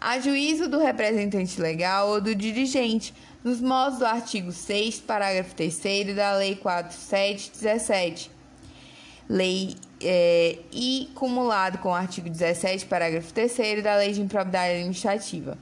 [0.00, 3.14] a juízo do representante legal ou do dirigente
[3.44, 8.30] nos modos do artigo 6, parágrafo 3 da Lei 4717.
[9.28, 15.56] Lei é, e cumulado com o artigo 17, parágrafo 3 da Lei de Improbidade Administrativa.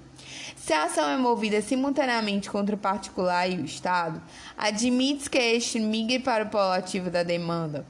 [0.57, 4.21] Se a ação é movida simultaneamente contra o particular e o Estado,
[4.57, 7.85] admite que este migre para o polo ativo da demanda.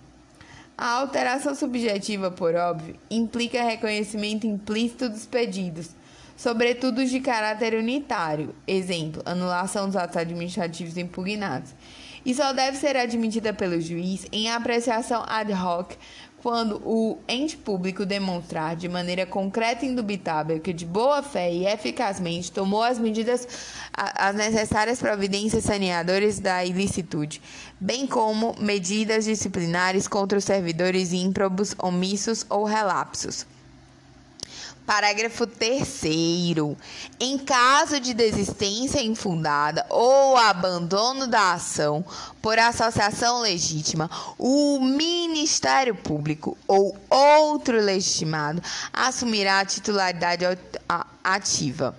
[0.78, 5.90] A alteração subjetiva, por óbvio, implica reconhecimento implícito dos pedidos,
[6.40, 11.74] sobretudo de caráter unitário, exemplo, anulação dos atos administrativos impugnados,
[12.24, 15.92] e só deve ser admitida pelo juiz em apreciação ad hoc
[16.42, 21.66] quando o ente público demonstrar de maneira concreta e indubitável que de boa fé e
[21.66, 23.46] eficazmente tomou as medidas
[23.92, 27.42] as necessárias providências saneadoras da ilicitude,
[27.78, 33.44] bem como medidas disciplinares contra os servidores ímprobos, omissos ou relapsos.
[34.90, 36.02] Parágrafo 3.
[37.20, 42.04] Em caso de desistência infundada ou abandono da ação
[42.42, 48.60] por associação legítima, o Ministério Público ou outro legitimado
[48.92, 50.44] assumirá a titularidade
[51.22, 51.94] ativa.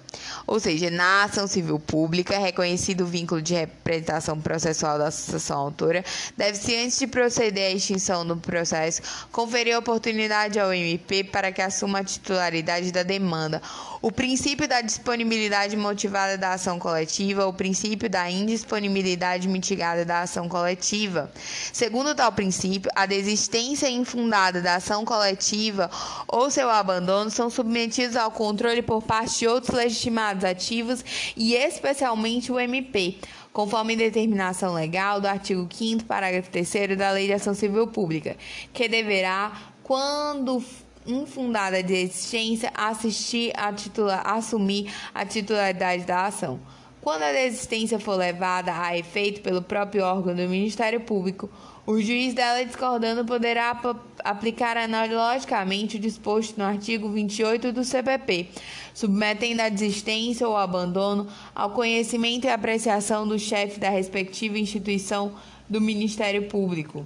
[0.45, 6.03] Ou seja, na ação civil pública, reconhecido o vínculo de representação processual da associação autora,
[6.37, 9.01] deve-se, antes de proceder à extinção do processo,
[9.31, 13.61] conferir oportunidade ao MP para que assuma a titularidade da demanda.
[14.01, 20.49] O princípio da disponibilidade motivada da ação coletiva, o princípio da indisponibilidade mitigada da ação
[20.49, 21.31] coletiva.
[21.71, 25.89] Segundo tal princípio, a desistência infundada da ação coletiva
[26.27, 31.03] ou seu abandono são submetidos ao controle por parte de outros legitimados ativos
[31.35, 33.17] e especialmente o MP,
[33.51, 38.37] conforme determinação legal do artigo 5 parágrafo 3 da Lei de Ação Civil Pública,
[38.71, 39.51] que deverá,
[39.83, 40.63] quando
[41.05, 46.61] infundada de existência, assistir a titular, assumir a titularidade da ação.
[47.01, 51.49] Quando a desistência for levada a efeito pelo próprio órgão do Ministério Público,
[51.85, 53.79] o juiz dela discordando poderá
[54.23, 58.49] aplicar analogicamente o disposto no artigo 28 do CPP,
[58.93, 65.33] submetendo a desistência ou abandono ao conhecimento e apreciação do chefe da respectiva instituição
[65.67, 67.05] do Ministério Público.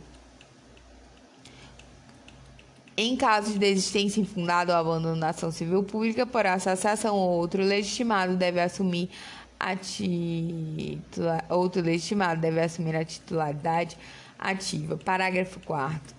[2.98, 7.62] Em caso de desistência infundada ou abandono da ação civil pública por associação ou outro
[7.62, 9.10] legitimado deve assumir
[9.60, 11.44] a titula...
[11.50, 13.98] outro legitimado deve assumir a titularidade
[14.38, 14.98] ativa.
[14.98, 16.16] Parágrafo 4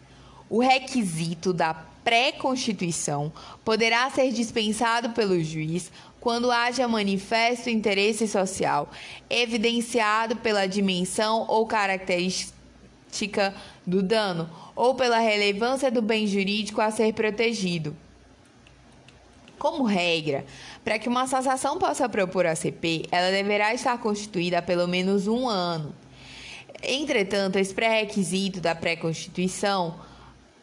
[0.48, 3.32] O requisito da pré-constituição
[3.64, 5.90] poderá ser dispensado pelo juiz
[6.20, 8.90] quando haja manifesto interesse social
[9.28, 13.52] evidenciado pela dimensão ou característica
[13.86, 17.96] do dano ou pela relevância do bem jurídico a ser protegido.
[19.58, 20.44] Como regra,
[20.84, 25.26] para que uma associação possa propor a CP, ela deverá estar constituída há pelo menos
[25.26, 25.94] um ano.
[26.82, 29.94] Entretanto, esse pré-requisito da pré-constituição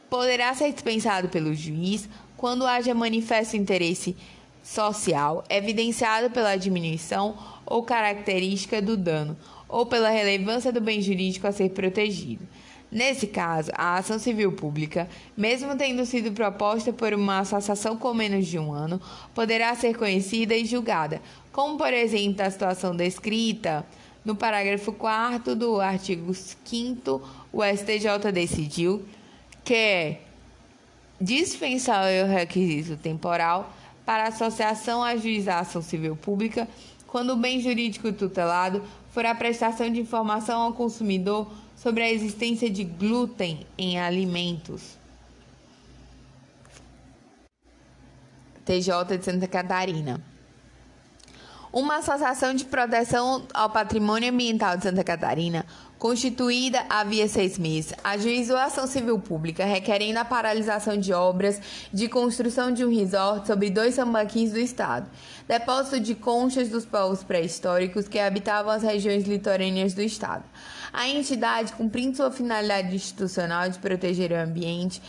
[0.09, 2.07] poderá ser dispensado pelo juiz
[2.37, 4.15] quando haja manifesto interesse
[4.63, 9.35] social evidenciado pela diminuição ou característica do dano
[9.67, 12.47] ou pela relevância do bem jurídico a ser protegido.
[12.91, 18.45] Nesse caso, a ação civil pública, mesmo tendo sido proposta por uma associação com menos
[18.45, 19.01] de um ano,
[19.33, 21.19] poderá ser conhecida e julgada,
[21.51, 23.83] como por exemplo a situação descrita
[24.23, 27.21] no parágrafo 4 do artigo 5
[27.51, 29.03] o STJ decidiu
[29.63, 30.21] que é
[31.19, 33.71] dispensável o requisito temporal
[34.05, 36.67] para associação à juização civil pública
[37.07, 42.69] quando o bem jurídico tutelado for a prestação de informação ao consumidor sobre a existência
[42.69, 44.97] de glúten em alimentos.
[48.65, 50.32] TJ de Santa Catarina.
[51.73, 55.65] Uma associação de proteção ao patrimônio ambiental de Santa Catarina,
[55.97, 61.59] constituída havia seis meses, ajuizou a ação civil pública requerendo a paralisação de obras
[61.91, 65.09] de construção de um resort sobre dois sambaquins do estado,
[65.47, 70.43] depósito de conchas dos povos pré-históricos que habitavam as regiões litorâneas do estado.
[70.93, 75.01] A entidade, cumprindo sua finalidade institucional de proteger o ambiente,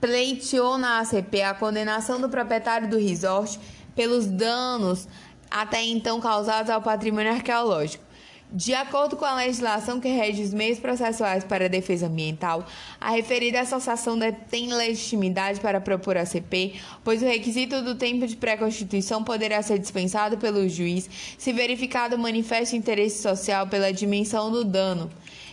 [0.00, 3.58] pleiteou na ACP a condenação do proprietário do resort
[3.96, 5.08] pelos danos
[5.52, 8.12] até então causados ao patrimônio arqueológico.
[8.54, 12.66] De acordo com a legislação que rege os meios processuais para a defesa ambiental,
[13.00, 14.18] a referida associação
[14.50, 19.78] tem legitimidade para propor a CP, pois o requisito do tempo de pré-constituição poderá ser
[19.78, 25.10] dispensado pelo juiz se verificado o manifesto interesse social pela dimensão do dano,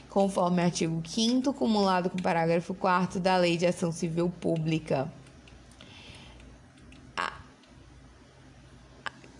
[0.09, 5.09] conforme artigo 5 cumulado com o parágrafo 4 da Lei de Ação Civil Pública.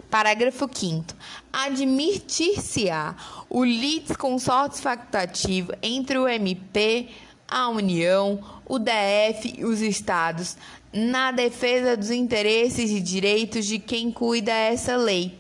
[0.10, 1.16] Parágrafo 5
[1.51, 3.16] Admitir-se-á
[3.49, 7.10] o litisconsorte facultativo entre o MP,
[7.47, 10.57] a União, o DF e os Estados
[10.91, 15.39] na defesa dos interesses e direitos de quem cuida essa lei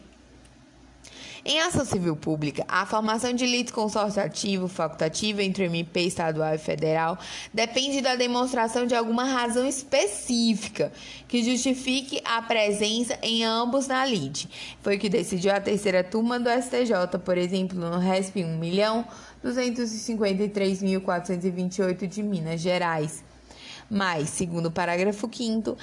[1.45, 6.57] em ação civil pública, a formação de litisconsórcio ativo facultativo entre o MP estadual e
[6.57, 7.17] federal
[7.53, 10.91] depende da demonstração de alguma razão específica
[11.27, 14.49] que justifique a presença em ambos na lide.
[14.81, 18.43] Foi o que decidiu a terceira turma do STJ, por exemplo, no RESP
[19.43, 23.23] 1.253.428 de Minas Gerais.
[23.89, 25.75] Mas, segundo o parágrafo 5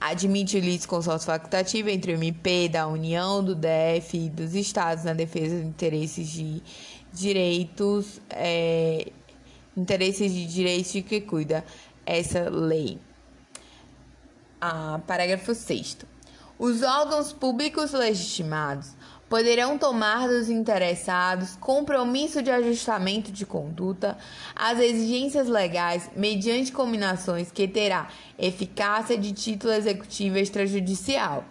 [0.00, 5.12] admite o consórcio facultativo entre o MP, da União, do DF e dos Estados na
[5.12, 6.62] defesa dos interesses de
[7.12, 9.10] direitos, é,
[9.76, 11.64] interesses de direitos de que cuida
[12.04, 12.98] essa lei.
[14.60, 15.98] Ah, parágrafo 6
[16.58, 18.94] Os órgãos públicos legitimados
[19.28, 24.16] poderão tomar dos interessados compromisso de ajustamento de conduta
[24.54, 28.08] às exigências legais mediante combinações que terá
[28.38, 31.44] eficácia de título executivo extrajudicial.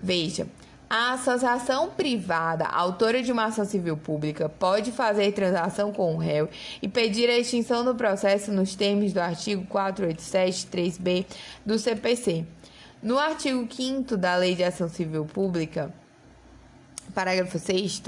[0.00, 0.46] Veja,
[0.88, 6.48] a associação privada, autora de uma ação civil pública, pode fazer transação com o réu
[6.82, 11.24] e pedir a extinção do processo nos termos do artigo 487.3b
[11.64, 12.44] do CPC.
[13.02, 15.92] No artigo 5 da Lei de Ação Civil Pública,
[17.12, 18.02] parágrafo 6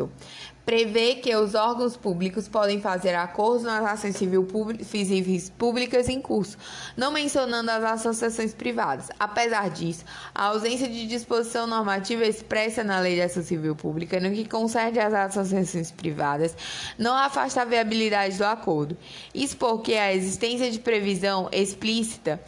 [0.67, 6.59] prevê que os órgãos públicos podem fazer acordos nas ações civis públicas em curso,
[6.97, 9.09] não mencionando as associações privadas.
[9.17, 14.33] Apesar disso, a ausência de disposição normativa expressa na Lei de Ação Civil Pública no
[14.33, 16.57] que concerne às associações privadas
[16.99, 18.97] não afasta a viabilidade do acordo.
[19.33, 22.41] Isso porque a existência de previsão explícita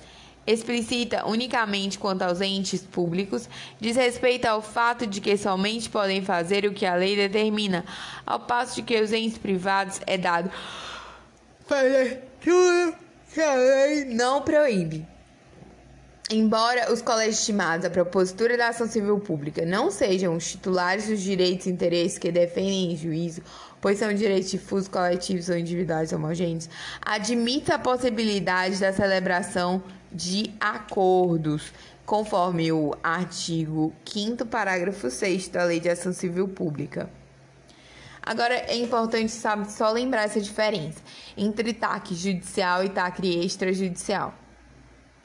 [0.53, 6.65] explicita unicamente quanto aos entes públicos, diz respeito ao fato de que somente podem fazer
[6.65, 7.85] o que a lei determina,
[8.25, 10.51] ao passo de que os entes privados é dado
[11.69, 12.97] fazer tudo
[13.33, 15.07] que a lei não proíbe.
[16.31, 21.67] Embora os colegitimados à propositura da ação civil pública não sejam os titulares dos direitos
[21.67, 23.43] e interesses que defendem em juízo,
[23.81, 26.69] pois são direitos difusos, coletivos ou individuais homogêneos,
[27.01, 31.73] admite a possibilidade da celebração de acordos,
[32.05, 37.11] conforme o artigo 5 parágrafo 6 da Lei de Ação Civil Pública.
[38.23, 40.99] Agora é importante sabe, só lembrar essa diferença
[41.37, 44.35] entre TAC judicial e TAC extrajudicial.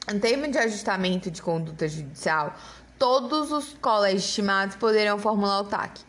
[0.10, 2.54] Em termos de ajustamento de conduta judicial,
[2.98, 6.00] todos os colégios estimados poderão formular o TAC.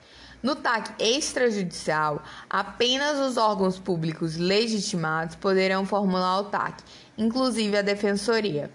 [0.45, 6.85] No TAC extrajudicial, apenas os órgãos públicos legitimados poderão formular o TAC,
[7.17, 8.71] inclusive a defensoria.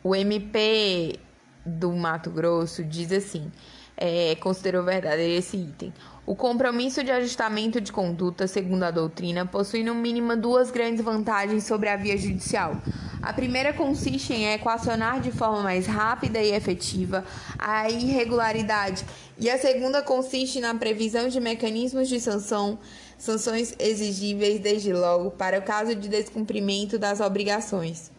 [0.00, 1.18] O MP
[1.64, 3.50] do Mato Grosso diz assim:
[3.96, 5.92] é, considerou verdadeiro esse item.
[6.26, 11.62] O compromisso de ajustamento de conduta, segundo a doutrina, possui no mínimo duas grandes vantagens
[11.62, 12.82] sobre a via judicial.
[13.22, 17.24] A primeira consiste em equacionar de forma mais rápida e efetiva
[17.56, 19.04] a irregularidade,
[19.38, 22.76] e a segunda consiste na previsão de mecanismos de sanção,
[23.16, 28.10] sanções exigíveis desde logo para o caso de descumprimento das obrigações.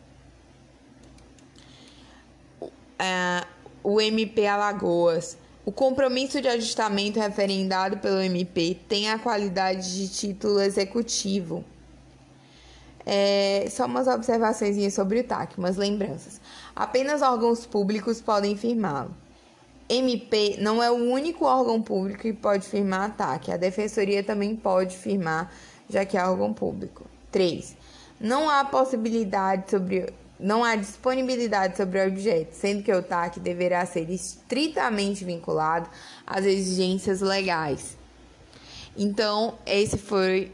[2.62, 3.46] Uh,
[3.84, 5.38] o MP Alagoas
[5.68, 11.62] o compromisso de ajustamento referendado pelo MP tem a qualidade de título executivo.
[13.06, 16.40] É, só umas observações sobre o TAC, umas lembranças.
[16.74, 19.14] Apenas órgãos públicos podem firmá-lo.
[19.90, 23.52] MP não é o único órgão público que pode firmar a TAC.
[23.52, 25.52] A Defensoria também pode firmar,
[25.90, 27.06] já que é órgão público.
[27.30, 27.76] 3.
[28.22, 33.86] Não há possibilidade sobre não há disponibilidade sobre o objeto, sendo que o TAC deverá
[33.86, 35.90] ser estritamente vinculado
[36.26, 37.98] às exigências legais.
[38.96, 40.52] Então, esse foi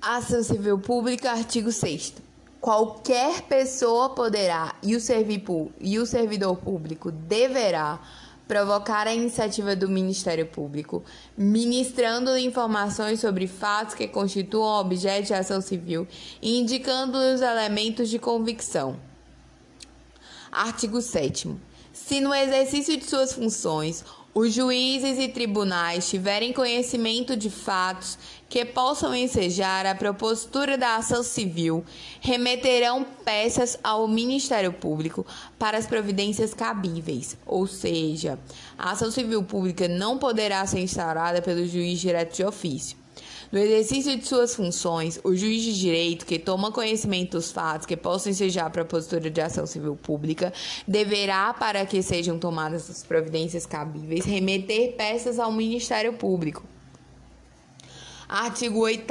[0.00, 2.14] Ação Civil Pública, artigo 6
[2.60, 7.98] Qualquer pessoa poderá e o, e o servidor público deverá
[8.50, 11.04] provocar a iniciativa do Ministério Público,
[11.38, 16.04] ministrando informações sobre fatos que constituam objeto de ação civil
[16.42, 18.98] e indicando os elementos de convicção.
[20.50, 21.54] Artigo 7.
[21.92, 28.18] Se no exercício de suas funções os juízes e tribunais tiverem conhecimento de fatos
[28.50, 31.84] que possam ensejar a propositura da ação civil,
[32.20, 35.24] remeterão peças ao Ministério Público
[35.56, 38.36] para as providências cabíveis, ou seja,
[38.76, 42.98] a ação civil pública não poderá ser instaurada pelo juiz direto de ofício.
[43.52, 47.96] No exercício de suas funções, o juiz de direito que toma conhecimento dos fatos que
[47.96, 50.52] possam ensejar a postura de ação civil pública
[50.86, 56.64] deverá, para que sejam tomadas as providências cabíveis, remeter peças ao Ministério Público.
[58.30, 59.04] Artigo 8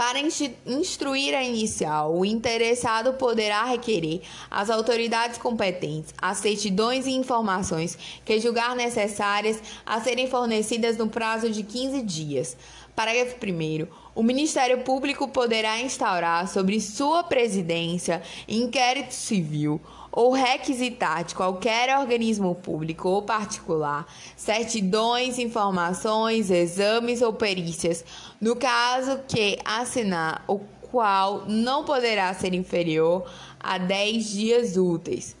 [0.00, 7.98] para instruir a inicial, o interessado poderá requerer às autoridades competentes as certidões e informações
[8.24, 12.56] que julgar necessárias a serem fornecidas no prazo de 15 dias.
[12.96, 13.86] Parágrafo 1.
[14.14, 19.78] O Ministério Público poderá instaurar sobre sua presidência inquérito civil
[20.12, 24.06] ou requisitar de qualquer organismo público ou particular
[24.36, 28.04] certidões, informações, exames ou perícias,
[28.40, 35.36] no caso que assinar o qual não poderá ser inferior a 10 dias úteis.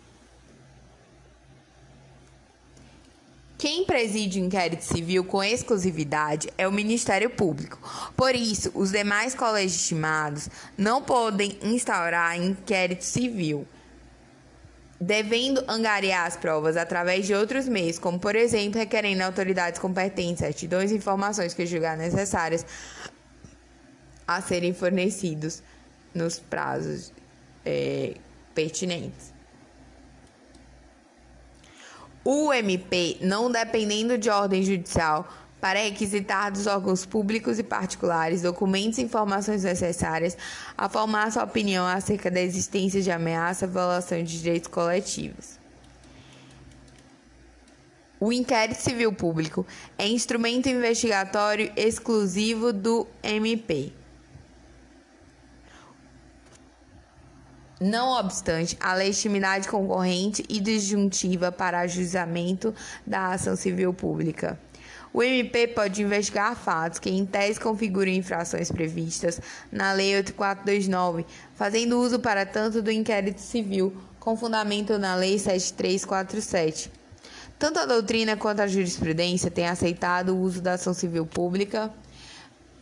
[3.60, 7.78] Quem preside o inquérito civil com exclusividade é o Ministério Público.
[8.16, 10.48] Por isso, os demais colegitimados
[10.78, 13.68] não podem instaurar inquérito civil,
[15.00, 20.90] devendo angariar as provas através de outros meios, como por exemplo requerendo autoridades competentes certidões
[20.90, 22.66] e informações que julgar necessárias
[24.28, 25.62] a serem fornecidos
[26.14, 27.12] nos prazos
[27.64, 28.14] é,
[28.54, 29.32] pertinentes.
[32.22, 35.26] O MP, não dependendo de ordem judicial,
[35.60, 40.36] para requisitar dos órgãos públicos e particulares documentos e informações necessárias
[40.76, 45.58] a formar sua opinião acerca da existência de ameaça à violação de direitos coletivos.
[48.18, 53.92] O inquérito civil público é instrumento investigatório exclusivo do MP.
[57.80, 62.74] Não obstante, a legitimidade concorrente e disjuntiva para ajuizamento
[63.06, 64.60] da ação civil pública.
[65.12, 69.40] O MP pode investigar fatos que, em tese, configuram infrações previstas
[69.70, 76.92] na Lei 8429, fazendo uso para tanto do inquérito civil, com fundamento na Lei 7347.
[77.58, 81.92] Tanto a doutrina quanto a jurisprudência têm aceitado o uso da ação civil pública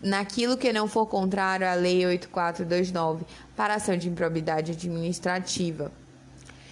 [0.00, 3.24] naquilo que não for contrário à Lei 8429
[3.56, 5.90] para ação de improbidade administrativa.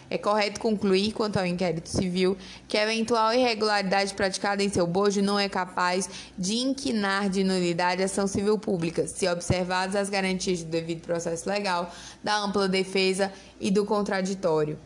[0.08, 2.36] É correto concluir, quanto ao inquérito civil,
[2.68, 8.02] que a eventual irregularidade praticada em seu bojo não é capaz de inquinar de nulidade
[8.02, 11.92] a ação civil pública, se observadas as garantias do devido processo legal,
[12.22, 14.78] da ampla defesa e do contraditório.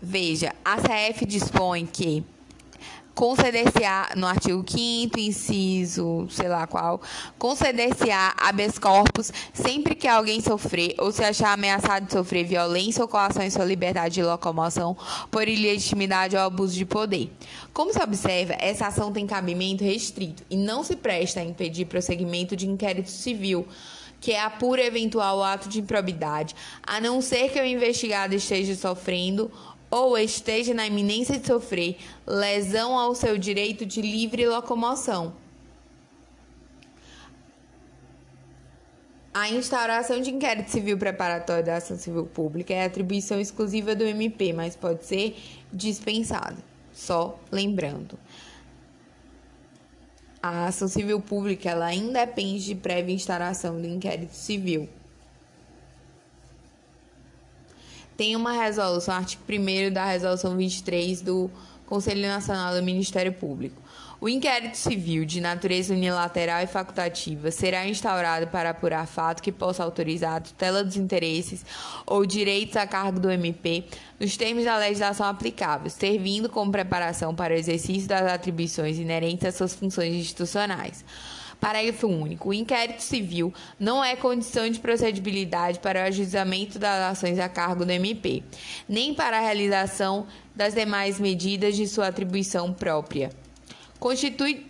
[0.00, 2.24] Veja, a CF dispõe que
[3.14, 7.00] conceder-se-á, no artigo 5 inciso, sei lá qual,
[7.38, 13.08] conceder-se-á habeas corpus sempre que alguém sofrer ou se achar ameaçado de sofrer violência ou
[13.08, 14.96] coação em sua liberdade de locomoção
[15.30, 17.30] por ilegitimidade ou abuso de poder.
[17.72, 22.56] Como se observa, essa ação tem cabimento restrito e não se presta a impedir prosseguimento
[22.56, 23.66] de inquérito civil
[24.20, 28.74] que é a pura eventual ato de improbidade, a não ser que o investigado esteja
[28.74, 29.50] sofrendo
[29.90, 35.34] ou esteja na iminência de sofrer lesão ao seu direito de livre locomoção.
[39.32, 44.52] A instauração de inquérito civil preparatório da ação civil pública é atribuição exclusiva do MP,
[44.52, 45.36] mas pode ser
[45.72, 46.56] dispensada.
[46.92, 48.18] Só lembrando.
[50.42, 54.88] A ação civil pública ela independe de prévia instauração do inquérito civil.
[58.20, 61.50] Tem uma resolução, artigo 1 da resolução 23 do
[61.86, 63.80] Conselho Nacional do Ministério Público.
[64.20, 69.82] O inquérito civil de natureza unilateral e facultativa será instaurado para apurar fato que possa
[69.82, 71.64] autorizar a tutela dos interesses
[72.04, 73.84] ou direitos a cargo do MP
[74.20, 79.54] nos termos da legislação aplicável, servindo como preparação para o exercício das atribuições inerentes às
[79.54, 81.02] suas funções institucionais.
[81.60, 82.48] Parágrafo único.
[82.48, 87.84] O inquérito civil não é condição de procedibilidade para o ajuizamento das ações a cargo
[87.84, 88.42] do MP,
[88.88, 93.30] nem para a realização das demais medidas de sua atribuição própria.
[93.98, 94.66] Constitui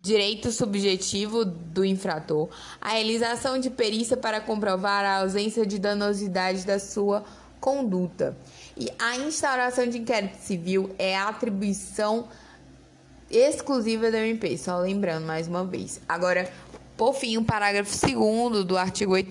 [0.00, 2.48] direito subjetivo do infrator
[2.80, 7.24] a realização de perícia para comprovar a ausência de danosidade da sua
[7.60, 8.36] conduta.
[8.76, 12.28] E a instauração de inquérito civil é a atribuição
[13.30, 16.00] exclusiva da MP, só lembrando mais uma vez.
[16.08, 16.50] Agora,
[16.96, 19.30] por fim, o parágrafo 2 do artigo 8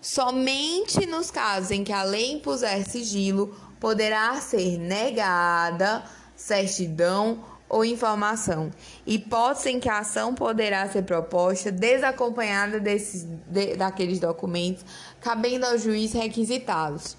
[0.00, 6.04] Somente nos casos em que a lei impuser sigilo, poderá ser negada
[6.36, 8.70] certidão ou informação.
[9.06, 14.84] Hipótese em que a ação poderá ser proposta desacompanhada desses, de, daqueles documentos,
[15.20, 17.16] cabendo ao juiz requisitá-los.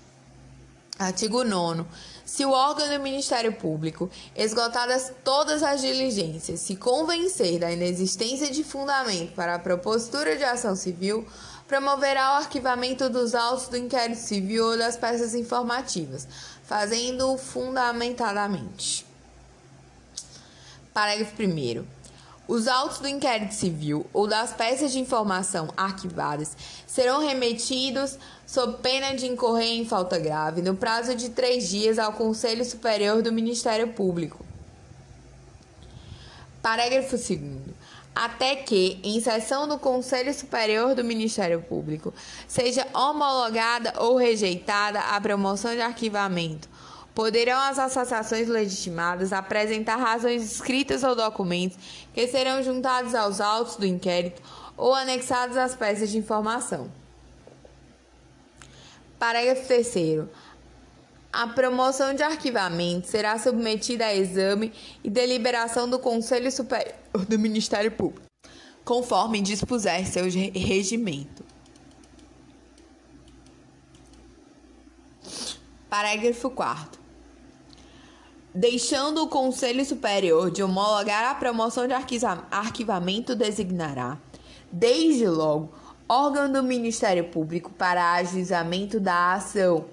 [1.00, 1.86] Artigo 9.
[2.32, 8.64] Se o órgão do Ministério Público, esgotadas todas as diligências, se convencer da inexistência de
[8.64, 11.28] fundamento para a propositura de ação civil,
[11.68, 16.26] promoverá o arquivamento dos autos do inquérito civil ou das peças informativas,
[16.64, 19.06] fazendo-o fundamentadamente.
[20.94, 22.01] Parágrafo 1.
[22.52, 29.16] Os autos do inquérito civil ou das peças de informação arquivadas serão remetidos, sob pena
[29.16, 33.93] de incorrer em falta grave, no prazo de três dias ao Conselho Superior do Ministério
[33.93, 34.45] Público.
[36.62, 37.39] Parágrafo 2.
[38.14, 42.14] Até que, em sessão do Conselho Superior do Ministério Público,
[42.49, 46.68] seja homologada ou rejeitada a promoção de arquivamento
[47.14, 51.78] Poderão as associações legitimadas apresentar razões escritas ou documentos
[52.14, 54.41] que serão juntados aos autos do inquérito
[54.78, 56.89] ou anexados às peças de informação.
[59.20, 60.26] Parágrafo 3.
[61.34, 66.95] A promoção de arquivamento será submetida a exame e deliberação do Conselho Superior
[67.28, 68.26] do Ministério Público,
[68.84, 71.43] conforme dispuser seu regimento.
[75.89, 77.01] Parágrafo 4
[78.54, 84.18] deixando o Conselho Superior de homologar a promoção de arquivamento, designará,
[84.72, 85.74] desde logo,
[86.08, 89.86] órgão do Ministério Público para ajuizamento da ação.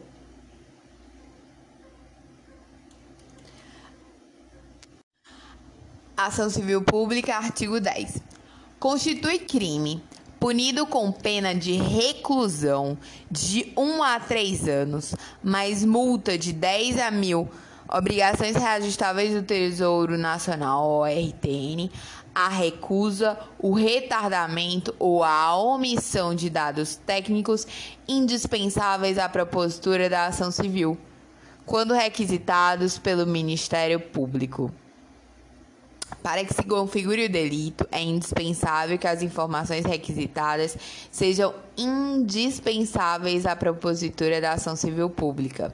[6.16, 8.20] Ação Civil Pública, artigo 10.
[8.80, 10.02] Constitui crime
[10.38, 12.96] punido com pena de reclusão
[13.30, 17.48] de 1 a 3 anos, mais multa de 10 a mil,
[17.88, 21.90] obrigações reajustáveis do Tesouro Nacional, ORTN,
[22.34, 27.66] a recusa, o retardamento ou a omissão de dados técnicos
[28.06, 30.96] indispensáveis à propositura da ação civil,
[31.64, 34.72] quando requisitados pelo Ministério Público.
[36.22, 40.76] Para que se configure o delito, é indispensável que as informações requisitadas
[41.10, 45.72] sejam indispensáveis à propositura da ação civil pública.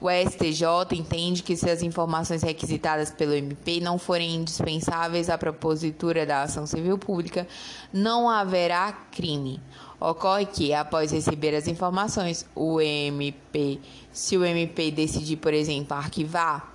[0.00, 0.64] O STJ
[0.98, 6.66] entende que se as informações requisitadas pelo MP não forem indispensáveis à propositura da ação
[6.66, 7.46] civil pública,
[7.92, 9.60] não haverá crime.
[10.00, 13.78] Ocorre que, após receber as informações, o MP,
[14.10, 16.69] se o MP decidir, por exemplo, arquivar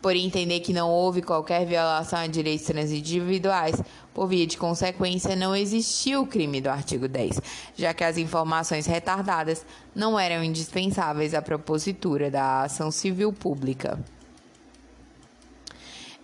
[0.00, 3.80] por entender que não houve qualquer violação a direitos transindividuais,
[4.14, 7.40] por via de consequência, não existiu o crime do artigo 10,
[7.76, 13.98] já que as informações retardadas não eram indispensáveis à propositura da ação civil pública.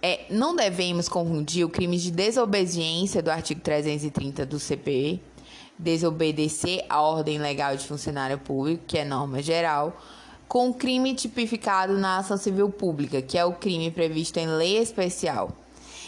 [0.00, 5.22] É, não devemos confundir o crime de desobediência do artigo 330 do CPE,
[5.78, 9.96] desobedecer à ordem legal de funcionário público, que é norma geral,
[10.52, 14.76] com o crime tipificado na ação civil pública, que é o crime previsto em lei
[14.76, 15.50] especial.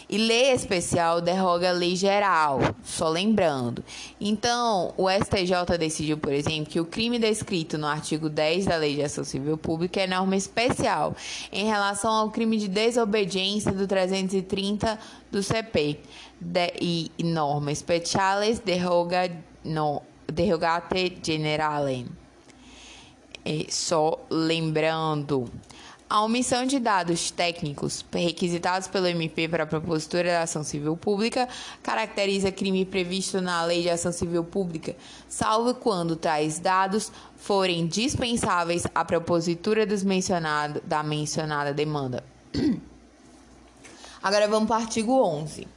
[0.07, 3.83] E lei especial derroga a lei geral, só lembrando.
[4.21, 8.93] Então, o STJ decidiu, por exemplo, que o crime descrito no artigo 10 da Lei
[8.93, 11.15] de Ação Civil Pública é norma especial
[11.51, 14.99] em relação ao crime de desobediência do 330
[15.31, 16.01] do CP
[16.39, 22.05] de, e norma speciales derroga, no, derrogate generale.
[23.45, 25.47] É, só lembrando.
[26.09, 31.47] A omissão de dados técnicos requisitados pelo MP para a propositura da ação civil pública
[31.81, 34.95] caracteriza crime previsto na Lei de Ação Civil Pública,
[35.27, 42.23] salvo quando tais dados forem dispensáveis à propositura mencionado, da mencionada demanda.
[44.21, 45.67] Agora vamos para o artigo 11.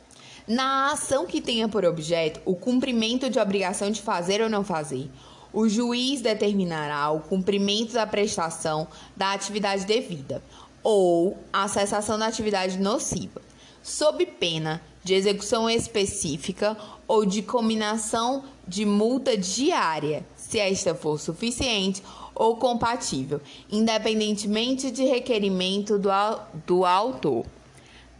[0.46, 5.10] Na ação que tenha por objeto o cumprimento de obrigação de fazer ou não fazer,
[5.52, 8.86] o juiz determinará o cumprimento da prestação
[9.16, 10.42] da atividade devida
[10.82, 13.42] ou a cessação da atividade nociva,
[13.82, 16.76] sob pena de execução específica
[17.06, 22.02] ou de combinação de multa diária, se esta for suficiente
[22.34, 23.40] ou compatível,
[23.70, 26.10] independentemente de requerimento do,
[26.66, 27.44] do autor.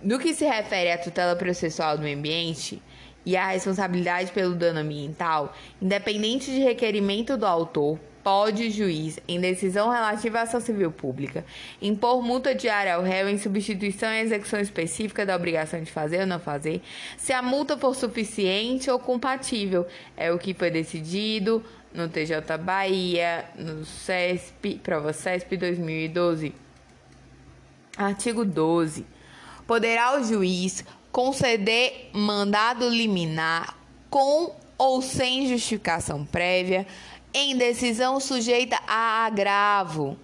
[0.03, 2.83] No que se refere à tutela processual do ambiente,
[3.25, 9.41] e a responsabilidade pelo dano ambiental, independente de requerimento do autor, pode o juiz, em
[9.41, 11.45] decisão relativa à ação civil pública,
[11.81, 16.27] impor multa diária ao réu em substituição e execução específica da obrigação de fazer ou
[16.27, 16.83] não fazer,
[17.17, 19.87] se a multa for suficiente ou compatível.
[20.17, 21.65] É o que foi decidido
[21.95, 26.55] no TJ Bahia, no CESP, prova CESP 2012.
[27.97, 29.07] Artigo 12.
[29.67, 30.85] Poderá o juiz
[31.19, 33.77] conceder mandado liminar
[34.09, 36.87] com ou sem justificação prévia
[37.35, 40.17] em decisão sujeita a agravo.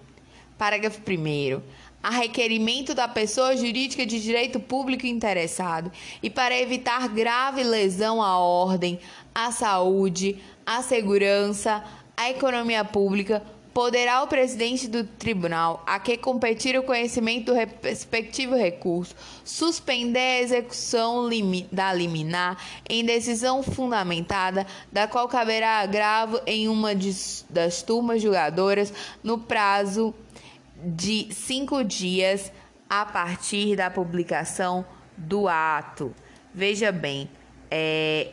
[0.57, 1.61] Parágrafo 1
[2.01, 5.91] a requerimento da pessoa jurídica de direito público interessado
[6.23, 8.97] e para evitar grave lesão à ordem,
[9.33, 11.83] à saúde, à segurança,
[12.15, 13.43] à economia pública
[13.75, 19.13] poderá o presidente do tribunal, a que competir o conhecimento do respectivo recurso,
[19.43, 21.27] suspender a execução
[21.69, 22.57] da liminar
[22.89, 26.91] em decisão fundamentada, da qual caberá agravo em uma
[27.49, 30.15] das turmas julgadoras no prazo
[30.81, 32.53] de cinco dias
[32.89, 34.85] a partir da publicação
[35.17, 36.15] do ato.
[36.53, 37.29] Veja bem,
[37.69, 38.29] é,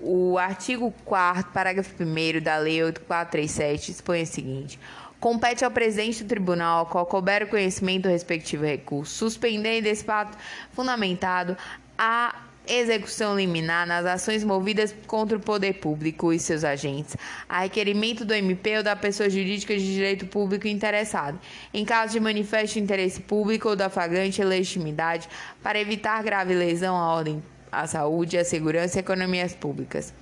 [0.00, 4.78] o artigo 4 parágrafo 1 da Lei 8437 expõe o seguinte:
[5.20, 10.04] compete ao presidente do tribunal, ao qual couber o conhecimento do respectivo recurso, suspender desse
[10.04, 10.36] fato
[10.72, 11.56] fundamentado
[11.96, 12.34] a
[12.66, 17.16] execução liminar nas ações movidas contra o poder público e seus agentes,
[17.48, 21.40] a requerimento do MP ou da pessoa jurídica de direito público interessado,
[21.72, 25.28] em caso de manifesto interesse público ou da flagrante legitimidade,
[25.62, 30.12] para evitar grave lesão à ordem à saúde, à segurança e economias públicas.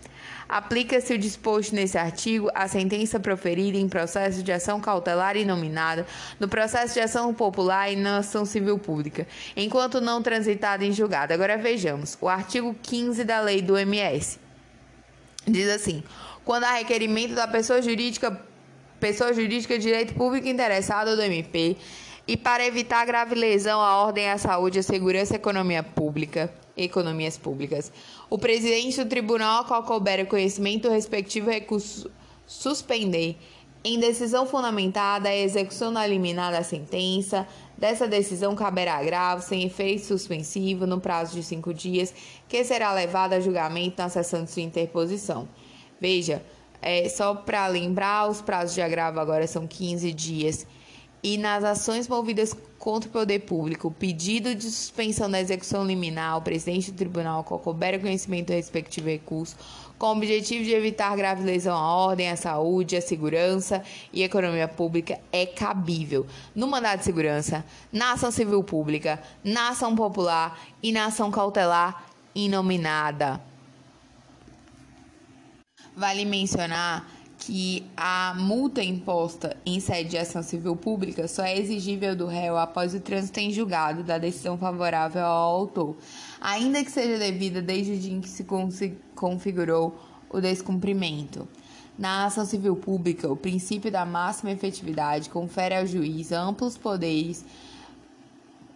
[0.48, 6.06] Aplica-se o disposto nesse artigo à sentença proferida em processo de ação cautelar inominada,
[6.38, 9.26] no processo de ação popular e na ação civil pública,
[9.56, 11.32] enquanto não transitada em julgado.
[11.32, 14.38] Agora vejamos o artigo 15 da Lei do MS.
[15.46, 16.04] Diz assim:
[16.44, 18.40] quando há requerimento da pessoa jurídica,
[19.00, 21.76] pessoa jurídica direito público interessada do MP,
[22.26, 26.52] e para evitar grave lesão à ordem, à saúde, à segurança e à economia pública,
[26.76, 27.92] economias públicas.
[28.28, 32.10] O presidente do tribunal, a qual couber o conhecimento, respectivo recurso
[32.46, 33.36] suspender,
[33.84, 37.46] em decisão fundamentada, a execução da liminar da sentença.
[37.78, 42.12] Dessa decisão caberá agravo sem efeito suspensivo no prazo de cinco dias,
[42.48, 45.48] que será levado a julgamento na sessão de sua interposição.
[46.00, 46.42] Veja,
[46.82, 50.66] é, só para lembrar, os prazos de agravo agora são 15 dias.
[51.26, 56.40] E nas ações movidas contra o poder público, pedido de suspensão da execução liminar, o
[56.40, 59.56] presidente do tribunal, couber conhecimento do respectivo recurso,
[59.98, 64.26] com o objetivo de evitar grave lesão à ordem, à saúde, à segurança e à
[64.26, 70.56] economia pública, é cabível no mandado de segurança, na ação civil pública, na ação popular
[70.80, 72.04] e na ação cautelar
[72.36, 73.40] inominada.
[75.96, 77.15] Vale mencionar
[77.46, 82.58] que a multa imposta em sede de ação civil pública só é exigível do réu
[82.58, 85.96] após o trânsito em julgado da decisão favorável ao autor,
[86.40, 88.44] ainda que seja devida desde o dia em que se
[89.14, 89.96] configurou
[90.28, 91.46] o descumprimento.
[91.96, 97.44] Na ação civil pública, o princípio da máxima efetividade confere ao juiz amplos poderes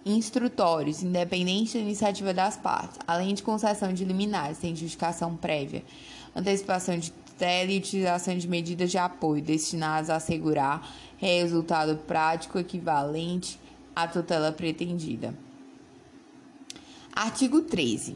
[0.07, 5.83] instrutórios, independente da iniciativa das partes, além de concessão de liminares sem justificação prévia
[6.35, 7.11] antecipação de
[7.41, 10.87] tutela e utilização de medidas de apoio destinadas a assegurar
[11.17, 13.59] resultado prático equivalente
[13.97, 15.35] à tutela pretendida.
[17.15, 18.15] Artigo 13.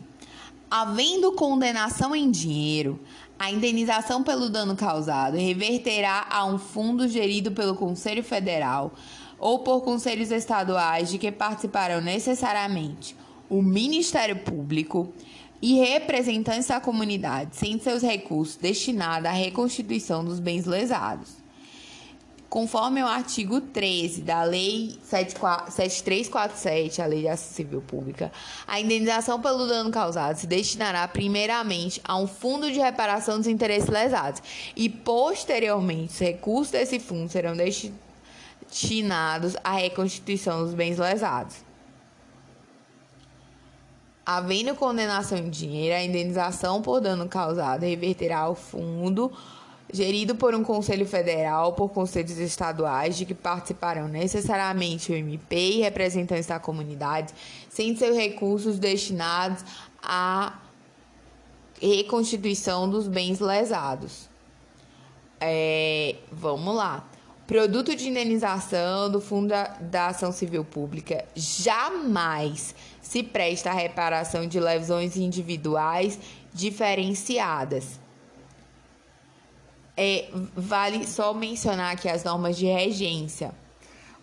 [0.71, 3.01] Havendo condenação em dinheiro,
[3.39, 8.93] a indenização pelo dano causado reverterá a um fundo gerido pelo Conselho Federal
[9.39, 13.17] ou por conselhos estaduais de que participarão necessariamente
[13.49, 15.13] o Ministério Público,
[15.61, 21.45] e representantes da comunidade, sem seus recursos destinados à reconstituição dos bens lesados.
[22.55, 28.31] Conforme o artigo 13 da Lei 7347, a Lei de Ação Civil Pública,
[28.65, 33.89] a indenização pelo dano causado se destinará primeiramente a um fundo de reparação dos interesses
[33.89, 34.41] lesados
[34.77, 41.57] e, posteriormente, os recursos desse fundo serão destinados à reconstituição dos bens lesados.
[44.27, 49.31] Havendo condenação em dinheiro, a indenização por dano causado reverterá ao fundo
[49.93, 55.83] gerido por um conselho federal, por conselhos estaduais, de que participarão necessariamente o MP e
[55.83, 57.33] representantes da comunidade,
[57.69, 59.65] sem seus recursos destinados
[60.03, 60.59] à
[61.81, 64.29] reconstituição dos bens lesados.
[65.41, 67.07] É, vamos lá.
[67.47, 72.75] Produto de indenização do Fundo da, da Ação Civil Pública jamais
[73.05, 76.19] se presta à reparação de lesões individuais
[76.53, 78.01] diferenciadas.
[79.97, 83.55] É, vale só mencionar aqui as normas de regência.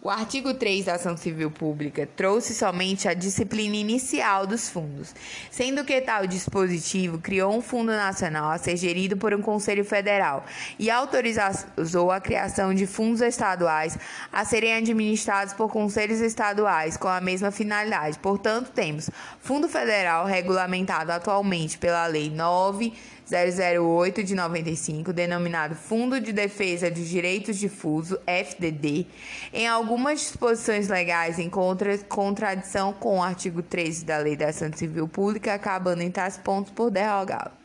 [0.03, 5.13] O artigo 3 da Ação Civil Pública trouxe somente a disciplina inicial dos fundos,
[5.51, 10.43] sendo que tal dispositivo criou um fundo nacional a ser gerido por um Conselho Federal
[10.79, 13.95] e autorizou a criação de fundos estaduais
[14.33, 18.17] a serem administrados por conselhos estaduais com a mesma finalidade.
[18.17, 19.07] Portanto, temos
[19.39, 22.91] Fundo Federal regulamentado atualmente pela Lei 9
[23.31, 29.07] 008 de 95, denominado Fundo de Defesa dos Direitos Difusos, FDD,
[29.53, 34.71] em algumas disposições legais em contra, contradição com o artigo 13 da Lei da Ação
[34.73, 37.60] Civil Pública, acabando em tais pontos por derrogá-lo.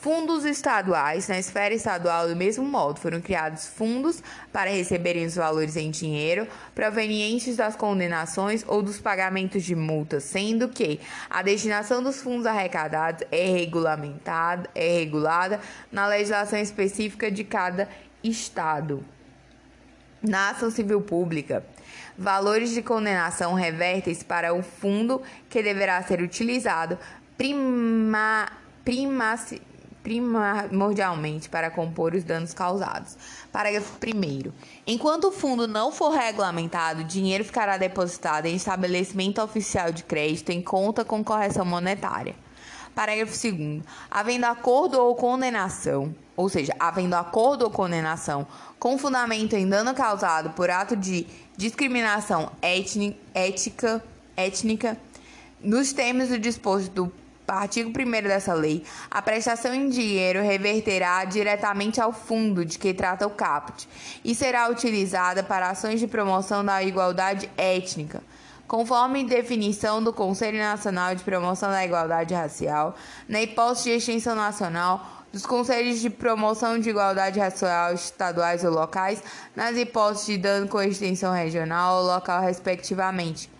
[0.00, 1.28] Fundos estaduais.
[1.28, 6.48] Na esfera estadual, do mesmo modo, foram criados fundos para receberem os valores em dinheiro
[6.74, 10.98] provenientes das condenações ou dos pagamentos de multas, sendo que
[11.28, 15.60] a destinação dos fundos arrecadados é regulamentada, é regulada
[15.92, 17.86] na legislação específica de cada
[18.24, 19.04] estado.
[20.22, 21.62] Na ação civil pública,
[22.16, 25.20] valores de condenação revertem-se para o fundo
[25.50, 26.98] que deverá ser utilizado
[27.36, 28.50] prima,
[28.82, 29.60] primaci,
[30.02, 33.16] primordialmente para compor os danos causados.
[33.52, 34.52] Parágrafo 1.
[34.86, 40.50] Enquanto o fundo não for regulamentado, o dinheiro ficará depositado em estabelecimento oficial de crédito
[40.50, 42.34] em conta com correção monetária.
[42.94, 43.82] Parágrafo 2.
[44.10, 48.46] Havendo acordo ou condenação, ou seja, havendo acordo ou condenação
[48.78, 51.26] com fundamento em dano causado por ato de
[51.56, 54.02] discriminação étnica,
[54.36, 54.98] étnica
[55.62, 57.12] nos termos do disposto do
[57.52, 63.26] artigo 1 dessa lei, a prestação em dinheiro reverterá diretamente ao fundo de que trata
[63.26, 63.88] o caput
[64.24, 68.22] e será utilizada para ações de promoção da igualdade étnica,
[68.66, 72.94] conforme definição do Conselho Nacional de Promoção da Igualdade Racial,
[73.28, 79.22] na hipótese de extensão nacional dos conselhos de promoção de igualdade racial estaduais ou locais,
[79.54, 83.50] nas hipóteses de dano com extensão regional ou local, respectivamente.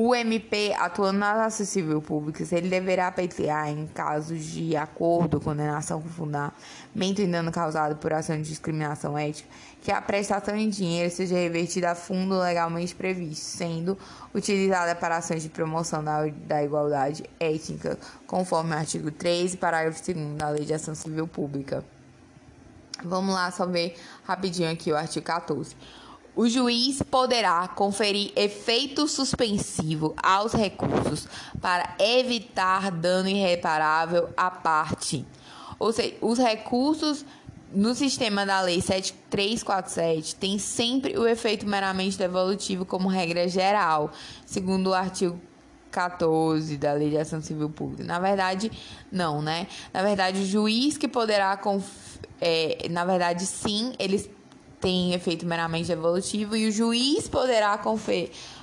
[0.00, 6.08] O MP, atuando na civil pública, ele deverá pleitear, em casos de acordo, condenação com
[6.08, 9.48] fundamento em dano causado por ação de discriminação ética,
[9.82, 13.98] que a prestação em dinheiro seja revertida a fundo legalmente previsto, sendo
[14.32, 20.36] utilizada para ações de promoção da, da igualdade étnica, conforme o artigo 13, parágrafo 2
[20.36, 21.84] da Lei de Ação Civil Pública.
[23.02, 25.74] Vamos lá só ver rapidinho aqui o artigo 14.
[26.38, 31.26] O juiz poderá conferir efeito suspensivo aos recursos
[31.60, 35.26] para evitar dano irreparável à parte.
[35.80, 37.26] Ou seja, os recursos
[37.74, 44.12] no sistema da Lei 7347 tem sempre o efeito meramente devolutivo como regra geral,
[44.46, 45.40] segundo o artigo
[45.90, 48.04] 14 da Lei de Ação Civil Pública.
[48.04, 48.70] Na verdade,
[49.10, 49.66] não, né?
[49.92, 51.60] Na verdade, o juiz que poderá,
[52.40, 54.30] é, na verdade, sim, eles
[54.80, 57.78] tem efeito meramente evolutivo e o juiz poderá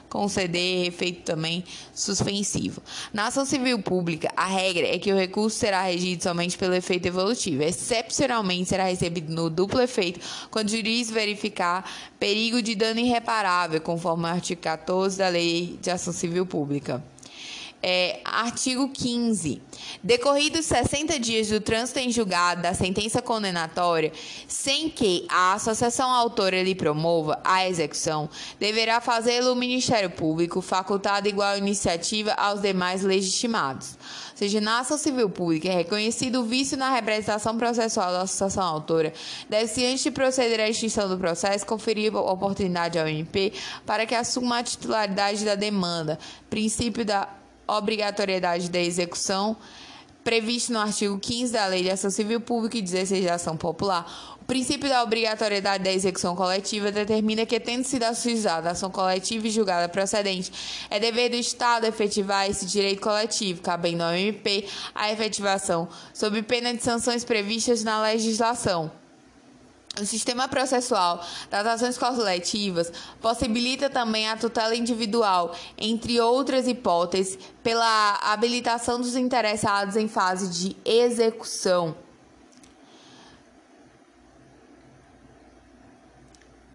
[0.09, 1.63] conceder efeito também
[1.93, 2.81] suspensivo.
[3.13, 7.07] Na ação civil pública, a regra é que o recurso será regido somente pelo efeito
[7.07, 7.63] evolutivo.
[7.63, 11.89] Excepcionalmente, será recebido no duplo efeito quando o juiz verificar
[12.19, 17.03] perigo de dano irreparável, conforme o artigo 14 da Lei de Ação Civil Pública.
[17.87, 19.61] É, artigo 15.
[20.01, 24.11] Decorridos 60 dias do trânsito em julgado da sentença condenatória,
[24.47, 28.27] sem que a associação autora lhe promova a execução,
[28.59, 33.97] deverá fazê-lo o Ministério Público, facultado igual iniciativa aos demais legitimados.
[34.31, 38.63] Ou seja, na ação civil pública, é reconhecido o vício na representação processual da associação
[38.63, 39.13] autora,
[39.47, 43.53] deve-se, antes de proceder à extinção do processo, conferir oportunidade ao MP
[43.85, 46.17] para que assuma a titularidade da demanda,
[46.49, 47.29] princípio da
[47.67, 49.57] obrigatoriedade da execução
[50.25, 54.35] previsto no artigo 15 da Lei de Ação Civil Pública e 16 de Ação Popular.
[54.41, 59.47] O princípio da obrigatoriedade da execução coletiva determina que, tendo sido ajuizada a ação coletiva
[59.47, 60.51] e julgada procedente,
[60.89, 66.73] é dever do Estado efetivar esse direito coletivo, cabendo ao MP a efetivação, sob pena
[66.73, 68.91] de sanções previstas na legislação.
[69.99, 72.91] O sistema processual das ações coletivas
[73.21, 80.75] possibilita também a tutela individual, entre outras hipóteses, pela habilitação dos interessados em fase de
[80.83, 82.04] execução.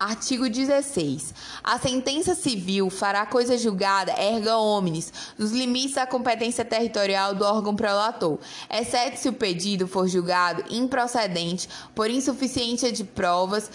[0.01, 1.35] Artigo 16.
[1.63, 7.77] A sentença civil fará coisa julgada erga omnes, nos limites da competência territorial do órgão
[7.77, 8.39] prolator,
[8.71, 13.71] exceto se o pedido for julgado improcedente por insuficiência de provas,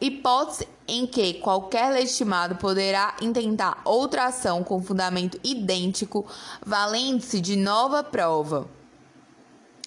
[0.00, 6.24] hipótese em que qualquer legitimado poderá intentar outra ação com fundamento idêntico,
[6.64, 8.66] valendo-se de nova prova.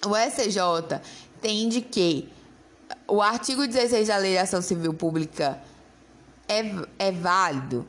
[0.06, 1.00] O SJ
[1.38, 2.30] entende que
[3.08, 5.60] o artigo 16 da Lei de Ação Civil Pública
[6.52, 7.86] é, é válido.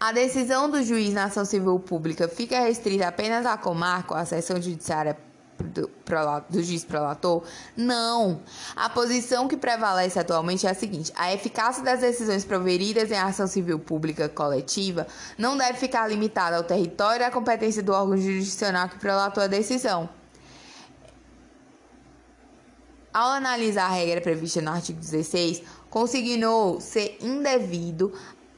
[0.00, 4.24] A decisão do juiz na ação civil pública fica restrita apenas à comarca ou à
[4.24, 5.16] seção judiciária
[5.64, 5.90] do,
[6.48, 7.42] do juiz prolator?
[7.76, 8.40] Não.
[8.76, 13.46] A posição que prevalece atualmente é a seguinte: a eficácia das decisões proferidas em ação
[13.46, 15.06] civil pública coletiva
[15.36, 19.46] não deve ficar limitada ao território e à competência do órgão jurisdicional que prolatou a
[19.46, 20.08] decisão.
[23.12, 28.12] Ao analisar a regra prevista no artigo 16, consignou ser indevido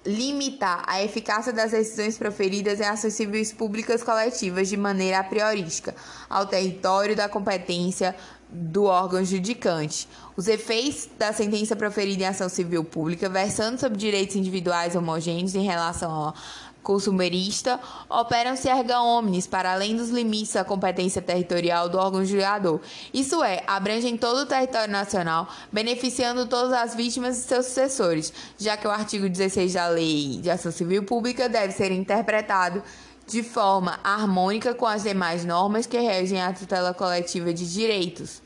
[0.04, 5.94] limitar a eficácia das decisões proferidas em ações civis públicas coletivas de maneira priorística
[6.28, 8.16] ao território da competência
[8.48, 10.08] do órgão judicante.
[10.36, 15.64] Os efeitos da sentença proferida em ação civil pública, versando sobre direitos individuais homogêneos em
[15.64, 16.34] relação ao
[16.82, 17.78] consumerista
[18.08, 22.80] operam-se erga omnes para além dos limites da competência territorial do órgão julgador.
[23.12, 28.76] Isso é, abrangem todo o território nacional, beneficiando todas as vítimas e seus sucessores, já
[28.76, 32.82] que o artigo 16 da Lei de Ação Civil Pública deve ser interpretado
[33.26, 38.42] de forma harmônica com as demais normas que regem a tutela coletiva de direitos.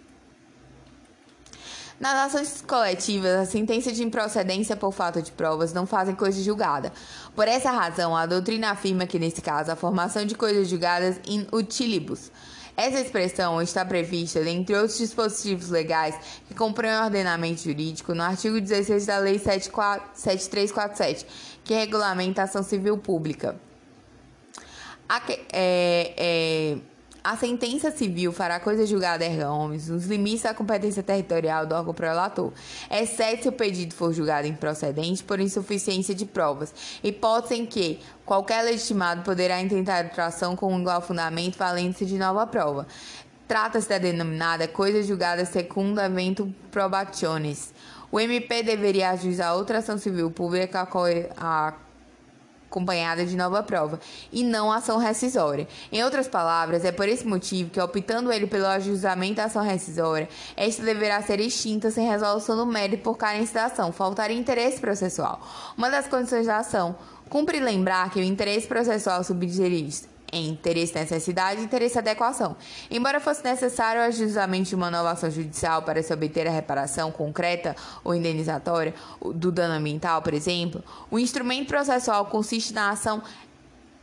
[1.98, 6.92] Nas ações coletivas, a sentença de improcedência por falta de provas não fazem coisa julgada.
[7.34, 11.46] Por essa razão, a doutrina afirma que, nesse caso, a formação de coisas julgadas in
[11.52, 12.30] utilibus.
[12.76, 16.16] Essa expressão está prevista, dentre outros dispositivos legais
[16.48, 21.26] que compõem o ordenamento jurídico, no artigo 16 da Lei 7347,
[21.62, 23.54] que regulamenta a ação civil pública.
[25.08, 26.76] A, é, é,
[27.24, 31.94] a sentença civil fará coisa julgada erga homens nos limites da competência territorial do órgão
[31.94, 32.52] prolator,
[32.90, 38.60] exceto se o pedido for julgado improcedente por insuficiência de provas, hipótese em que qualquer
[38.62, 42.86] legitimado poderá intentar outra ação com igual fundamento valendo-se de nova prova.
[43.48, 47.72] Trata-se da denominada coisa julgada segundo evento probationis.
[48.12, 50.86] O MP deveria ajuizar outra ação civil pública
[52.74, 54.00] acompanhada de nova prova,
[54.32, 55.68] e não ação rescisória.
[55.92, 60.28] Em outras palavras, é por esse motivo que, optando ele pelo ajuizamento da ação rescisória,
[60.56, 65.40] esta deverá ser extinta sem resolução do mérito por carência da ação, faltar interesse processual.
[65.78, 66.96] Uma das condições da ação,
[67.28, 69.60] cumpre lembrar que o interesse processual subdiz
[70.34, 72.56] em interesse necessidade e interesse adequação.
[72.90, 77.12] Embora fosse necessário o ajuizamento de uma nova ação judicial para se obter a reparação
[77.12, 78.92] concreta ou indenizatória
[79.34, 83.22] do dano ambiental, por exemplo, o instrumento processual consiste na ação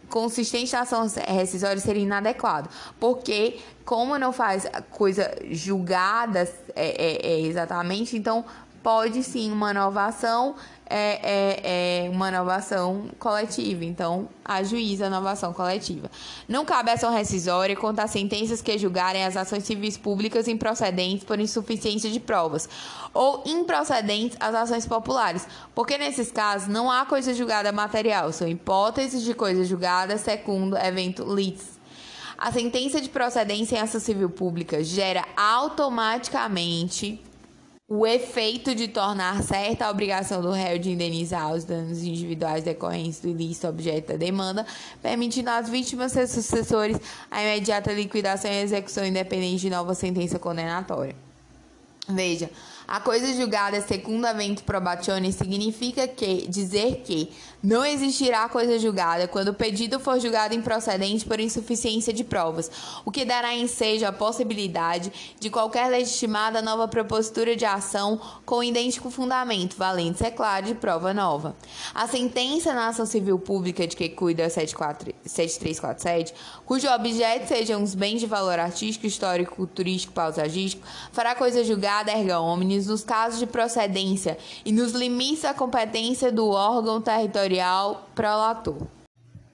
[0.09, 6.41] consistente na ação rescisória seria inadequado, porque como não faz coisa julgada
[6.75, 8.43] é, é, é exatamente, então
[8.83, 10.55] pode sim uma nova ação
[10.91, 16.11] é, é, é uma inovação coletiva, então ajuiza a inovação coletiva.
[16.47, 21.39] Não cabe ação rescisória contra as sentenças que julgarem as ações civis públicas improcedentes por
[21.39, 22.67] insuficiência de provas
[23.13, 29.23] ou improcedentes as ações populares, porque nesses casos não há coisa julgada material, são hipóteses
[29.23, 31.79] de coisa julgada segundo evento litis.
[32.37, 37.21] A sentença de procedência em ação civil pública gera automaticamente
[37.93, 43.19] o efeito de tornar certa a obrigação do réu de indenizar os danos individuais decorrentes
[43.19, 44.65] do ilícito objeto da demanda,
[45.01, 46.97] permitindo às vítimas e sucessores
[47.29, 51.13] a imediata liquidação e execução independente de nova sentença condenatória.
[52.07, 52.49] Veja,
[52.87, 57.31] a coisa julgada segundo evento probatione significa que dizer que
[57.63, 62.71] não existirá coisa julgada quando o pedido for julgado improcedente por insuficiência de provas,
[63.05, 69.11] o que dará ensejo à possibilidade de qualquer legitimada nova propositura de ação com idêntico
[69.11, 71.55] fundamento, valente, é claro, de prova nova.
[71.93, 76.33] A sentença na ação civil pública de que cuida 7347,
[76.65, 82.39] cujo objeto sejam os bens de valor artístico, histórico, culturístico, paisagístico, fará coisa julgada erga
[82.39, 88.87] omnes nos casos de procedência e nos limites da competência do órgão territorial prolator.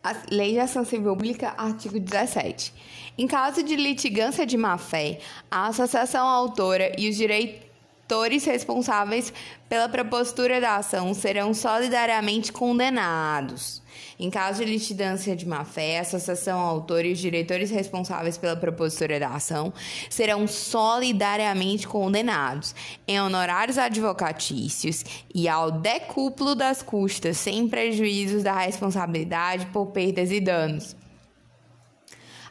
[0.03, 2.73] A Lei de Ação Civil Pública, artigo 17.
[3.17, 9.33] Em caso de litigância de má-fé, a associação autora e os diretores responsáveis
[9.67, 13.81] pela propositura da ação serão solidariamente condenados.
[14.19, 19.29] Em caso de litigância de má-fé, a associação autor e diretores responsáveis pela propositura da
[19.29, 19.71] ação
[20.09, 22.73] serão solidariamente condenados
[23.07, 30.39] em honorários advocatícios e ao decúplo das custas, sem prejuízos da responsabilidade por perdas e
[30.39, 30.95] danos.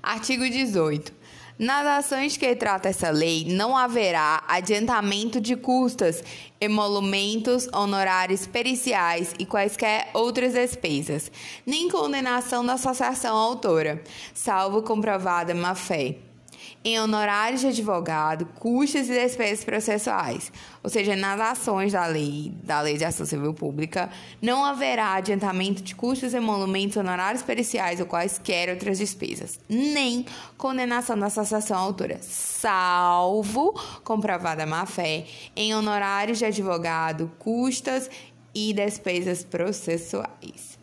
[0.00, 1.15] Artigo 18.
[1.58, 6.22] Nas ações que trata essa lei, não haverá adiantamento de custas,
[6.60, 11.32] emolumentos, honorários periciais e quaisquer outras despesas,
[11.64, 14.02] nem condenação da associação autora,
[14.34, 16.16] salvo comprovada má-fé
[16.86, 20.52] em honorários de advogado, custos e despesas processuais.
[20.84, 24.08] Ou seja, nas ações da lei, da Lei de Ação Civil Pública,
[24.40, 30.24] não haverá adiantamento de custos, emolumentos, honorários periciais ou quaisquer outras despesas, nem
[30.56, 33.72] condenação da associação autora, salvo
[34.04, 35.26] comprovada má-fé
[35.56, 38.08] em honorários de advogado, custas
[38.54, 40.78] e despesas processuais.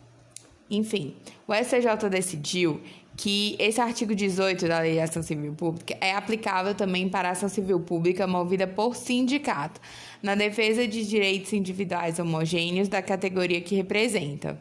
[0.70, 1.16] Enfim,
[1.46, 2.82] o STJ decidiu
[3.16, 7.32] que esse artigo 18 da Lei de Ação Civil Pública é aplicável também para a
[7.32, 9.80] ação civil pública movida por sindicato,
[10.22, 14.60] na defesa de direitos individuais homogêneos da categoria que representa.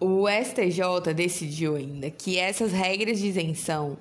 [0.00, 3.96] O STJ decidiu ainda que essas regras de isenção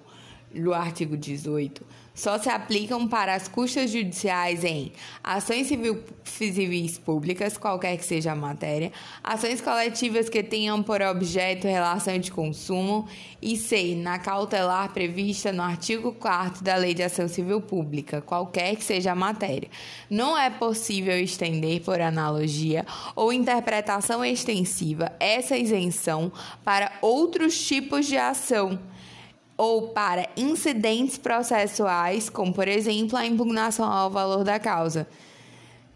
[0.53, 4.91] do artigo 18 só se aplicam para as custas judiciais em
[5.23, 8.91] ações civil, civis públicas, qualquer que seja a matéria,
[9.23, 13.07] ações coletivas que tenham por objeto relação de consumo
[13.41, 18.75] e C, na cautelar prevista no artigo 4 da Lei de Ação Civil Pública, qualquer
[18.75, 19.69] que seja a matéria.
[20.09, 22.85] Não é possível estender, por analogia
[23.15, 26.31] ou interpretação extensiva, essa isenção
[26.63, 28.79] para outros tipos de ação
[29.57, 35.07] ou para incidentes processuais, como por exemplo a impugnação ao valor da causa.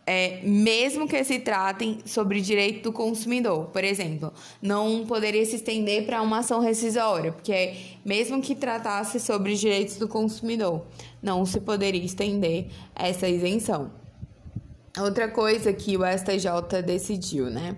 [0.10, 3.66] É, mesmo que se tratem sobre direito do consumidor.
[3.66, 4.32] Por exemplo,
[4.62, 7.76] não poderia se estender para uma ação rescisória, porque
[8.06, 10.86] mesmo que tratasse sobre direitos do consumidor,
[11.22, 13.92] não se poderia estender essa isenção.
[14.98, 17.76] Outra coisa que o STJ decidiu, né?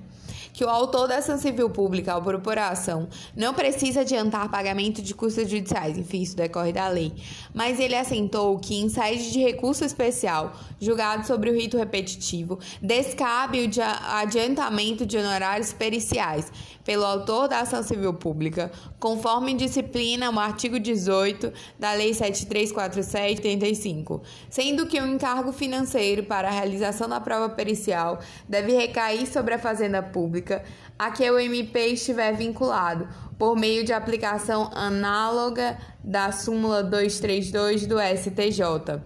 [0.59, 5.01] Que o autor da ação civil pública, ao propor a ação, não precisa adiantar pagamento
[5.01, 7.13] de custas judiciais, enfim, isso decorre da lei,
[7.53, 13.61] mas ele assentou que em sede de recurso especial julgado sobre o rito repetitivo, descabe
[13.61, 13.69] o
[14.11, 16.51] adiantamento de honorários periciais
[16.83, 24.87] pelo autor da ação civil pública, conforme disciplina o artigo 18 da Lei 7347/85, sendo
[24.87, 28.17] que o encargo financeiro para a realização da prova pericial
[28.47, 30.48] deve recair sobre a Fazenda Pública
[30.97, 33.07] a que o MP estiver vinculado,
[33.37, 39.01] por meio de aplicação análoga da súmula 232 do STJ.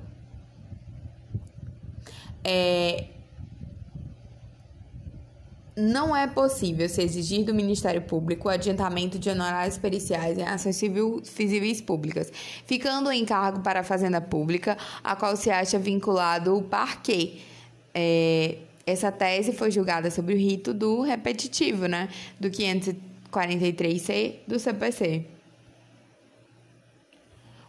[2.44, 3.06] É,
[5.76, 10.76] não é possível se exigir do Ministério Público o adiantamento de honorários periciais em ações
[10.76, 12.32] civis públicas,
[12.66, 17.40] ficando em cargo para a Fazenda Pública, a qual se acha vinculado o parquê.
[17.94, 22.10] É, essa tese foi julgada sobre o rito do repetitivo, né?
[22.40, 25.26] Do 543C do CPC.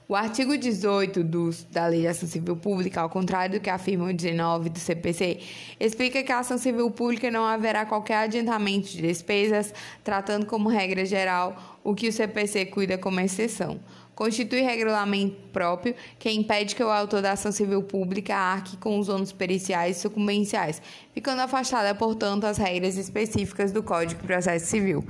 [0.06, 4.10] O artigo 18 do, da Lei de Ação Civil Pública, ao contrário do que afirma
[4.10, 5.40] o 19 do CPC,
[5.80, 9.72] explica que a ação civil pública não haverá qualquer adiantamento de despesas,
[10.04, 13.80] tratando como regra geral o que o CPC cuida como exceção
[14.14, 19.08] constitui regulamento próprio que impede que o autor da ação civil pública arque com os
[19.08, 20.80] ônus periciais e sucumbenciais,
[21.12, 25.04] ficando afastada, portanto, as regras específicas do Código de Processo Civil.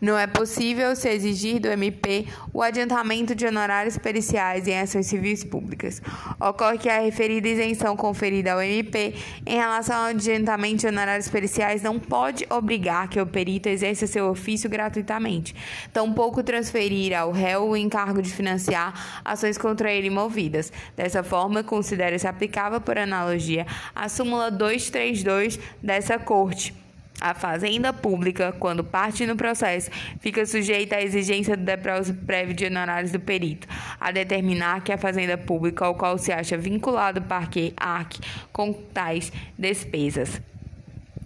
[0.00, 5.44] Não é possível se exigir do MP o adiantamento de honorários periciais em ações civis
[5.44, 6.00] públicas.
[6.40, 9.14] Ocorre que a referida isenção conferida ao MP
[9.46, 14.28] em relação ao adiantamento de honorários periciais não pode obrigar que o perito exerça seu
[14.30, 15.54] ofício gratuitamente,
[15.92, 20.72] tampouco transferir ao réu o encargo de financiamento financiar ações contra ele movidas.
[20.96, 26.74] Dessa forma, considera-se aplicável por analogia a súmula 232 dessa Corte.
[27.20, 29.90] A fazenda pública, quando parte no processo,
[30.20, 33.68] fica sujeita à exigência do depósito prévio de honorários do perito,
[34.00, 38.20] a determinar que a fazenda pública ao qual se acha vinculado o parque arque
[38.50, 40.40] com tais despesas.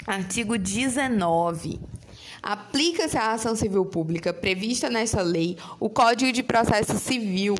[0.04, 1.78] Artigo 19.
[2.44, 7.54] Aplica-se à ação civil pública prevista nesta lei o Código de Processo Civil,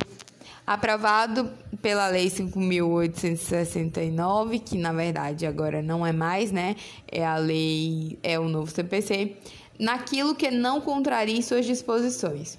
[0.66, 1.50] aprovado
[1.80, 6.76] pela Lei 5.869, que na verdade agora não é mais, né?
[7.10, 9.34] É a lei, é o novo CPC,
[9.78, 12.58] naquilo que não contraria suas disposições.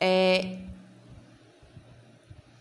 [0.00, 0.56] É,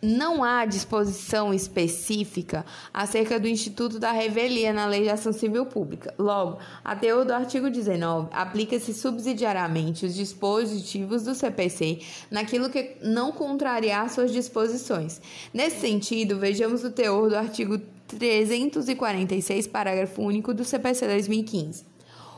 [0.01, 6.13] não há disposição específica acerca do Instituto da Revelia na Lei de Ação Civil Pública.
[6.17, 11.99] Logo, a teor do artigo 19 aplica-se subsidiariamente os dispositivos do CPC
[12.31, 15.21] naquilo que não contrariar suas disposições.
[15.53, 17.77] Nesse sentido, vejamos o teor do artigo
[18.07, 21.85] 346, parágrafo único do CPC 2015.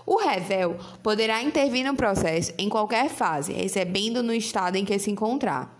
[0.06, 5.12] O revel poderá intervir no processo em qualquer fase, recebendo no estado em que se
[5.12, 5.80] encontrar.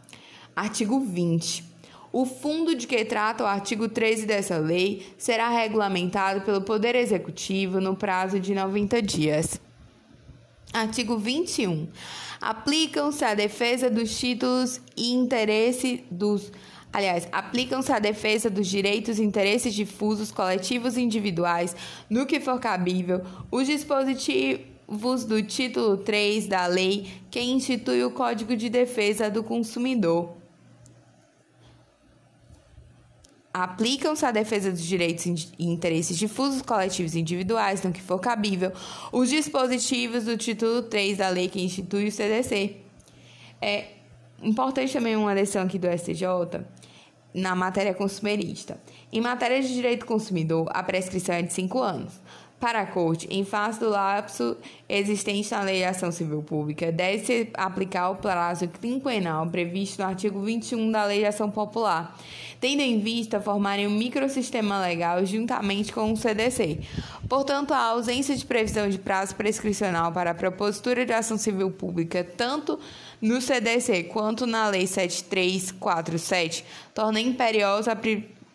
[0.56, 1.71] Artigo 20.
[2.14, 7.80] O fundo de que trata o artigo 13 dessa lei será regulamentado pelo Poder Executivo
[7.80, 9.62] no prazo de 90 dias.
[10.74, 11.88] Artigo 21.
[12.42, 16.52] Aplicam-se à defesa dos títulos e interesse dos
[16.94, 21.74] Aliás, aplicam-se à defesa dos direitos e interesses difusos, coletivos e individuais,
[22.10, 28.58] no que for cabível, os dispositivos do título 3 da lei que institui o Código
[28.58, 30.41] de Defesa do Consumidor
[33.54, 38.72] aplicam-se à defesa dos direitos e interesses difusos, coletivos e individuais, no que for cabível,
[39.12, 42.78] os dispositivos do título 3 da lei que institui o CDC.
[43.62, 43.88] É
[44.42, 46.26] importante também uma decisão aqui do STJ
[47.34, 48.80] na matéria consumerista.
[49.12, 52.14] Em matéria de direito consumidor, a prescrição é de 5 anos.
[52.62, 54.56] Para a Corte, em face do lapso
[54.88, 60.40] existente na Lei de Ação Civil Pública, deve-se aplicar o prazo quinquenal previsto no artigo
[60.42, 62.16] 21 da Lei de Ação Popular,
[62.60, 66.82] tendo em vista formarem um microsistema legal juntamente com o CDC.
[67.28, 72.24] Portanto, a ausência de previsão de prazo prescricional para a propositura de ação civil pública,
[72.24, 72.80] tanto
[73.20, 76.64] no CDC quanto na Lei 7347,
[76.94, 77.96] torna imperiosa a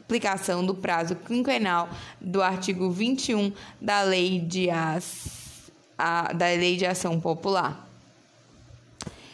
[0.07, 1.89] aplicação do prazo quinquenal
[2.20, 7.85] do artigo 21 da Lei de, a, da Lei de Ação Popular.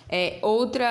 [0.09, 0.87] É, outra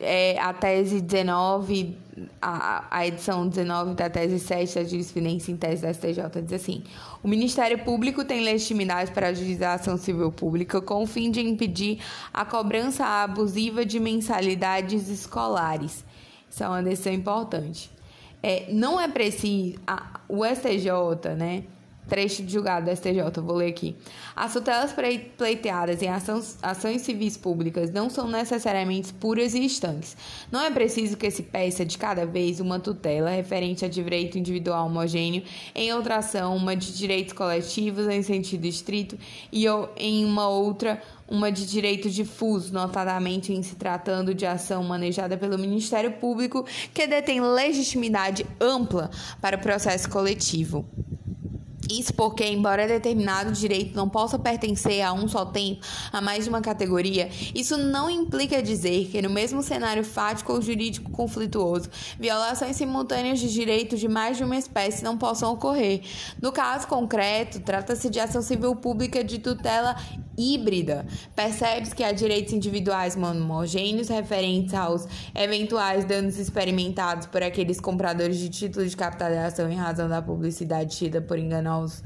[0.00, 1.96] é a tese 19,
[2.40, 6.82] a, a edição 19 da tese 7 da jurisprudência em tese da STJ diz assim:
[7.22, 12.00] o Ministério Público tem legitimidade para a ação civil pública com o fim de impedir
[12.34, 16.04] a cobrança abusiva de mensalidades escolares.
[16.50, 17.90] Isso é uma decisão importante.
[18.42, 19.78] É, não é preciso.
[19.86, 21.64] A, o STJ, né?
[22.10, 23.96] Trecho de julgado da STJ, vou ler aqui.
[24.34, 24.92] As tutelas
[25.38, 30.16] pleiteadas em ações, ações civis públicas não são necessariamente puras e estanques.
[30.50, 34.86] Não é preciso que se peça de cada vez uma tutela referente a direito individual
[34.86, 39.16] homogêneo, em outra ação, uma de direitos coletivos em sentido estrito
[39.52, 39.66] e
[39.96, 45.56] em uma outra uma de direito difuso, notadamente em se tratando de ação manejada pelo
[45.56, 49.08] Ministério Público, que detém legitimidade ampla
[49.40, 50.84] para o processo coletivo.
[51.90, 56.50] Isso porque, embora determinado direito não possa pertencer a um só tempo, a mais de
[56.50, 61.88] uma categoria, isso não implica dizer que, no mesmo cenário fático ou jurídico conflituoso,
[62.18, 66.02] violações simultâneas de direitos de mais de uma espécie não possam ocorrer.
[66.40, 69.96] No caso concreto, trata-se de ação civil pública de tutela
[70.40, 71.06] híbrida.
[71.36, 78.48] Percebe-se que há direitos individuais homogêneos referentes aos eventuais danos experimentados por aqueles compradores de
[78.48, 82.02] títulos de capitalização em razão da publicidade tida por enganosos.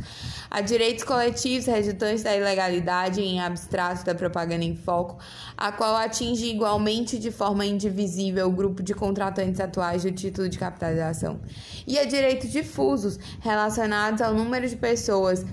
[0.51, 5.19] Há direitos coletivos resultantes da ilegalidade em abstrato da propaganda em foco,
[5.57, 10.59] a qual atinge igualmente de forma indivisível o grupo de contratantes atuais do título de
[10.59, 11.41] capitalização.
[11.87, 15.45] E há direitos difusos relacionados ao número de pessoas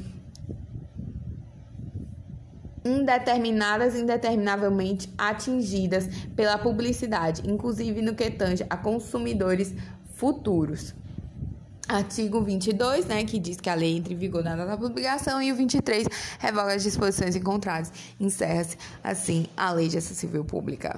[2.83, 9.73] indeterminadas indeterminavelmente atingidas pela publicidade, inclusive no que tange a consumidores
[10.15, 10.93] futuros.
[11.87, 15.41] Artigo 22, né, que diz que a lei entra em vigor na data da publicação,
[15.41, 16.07] e o 23
[16.39, 17.91] revoga as disposições encontradas.
[18.17, 20.89] Encerra-se, assim, a Lei de Ação Civil Pública.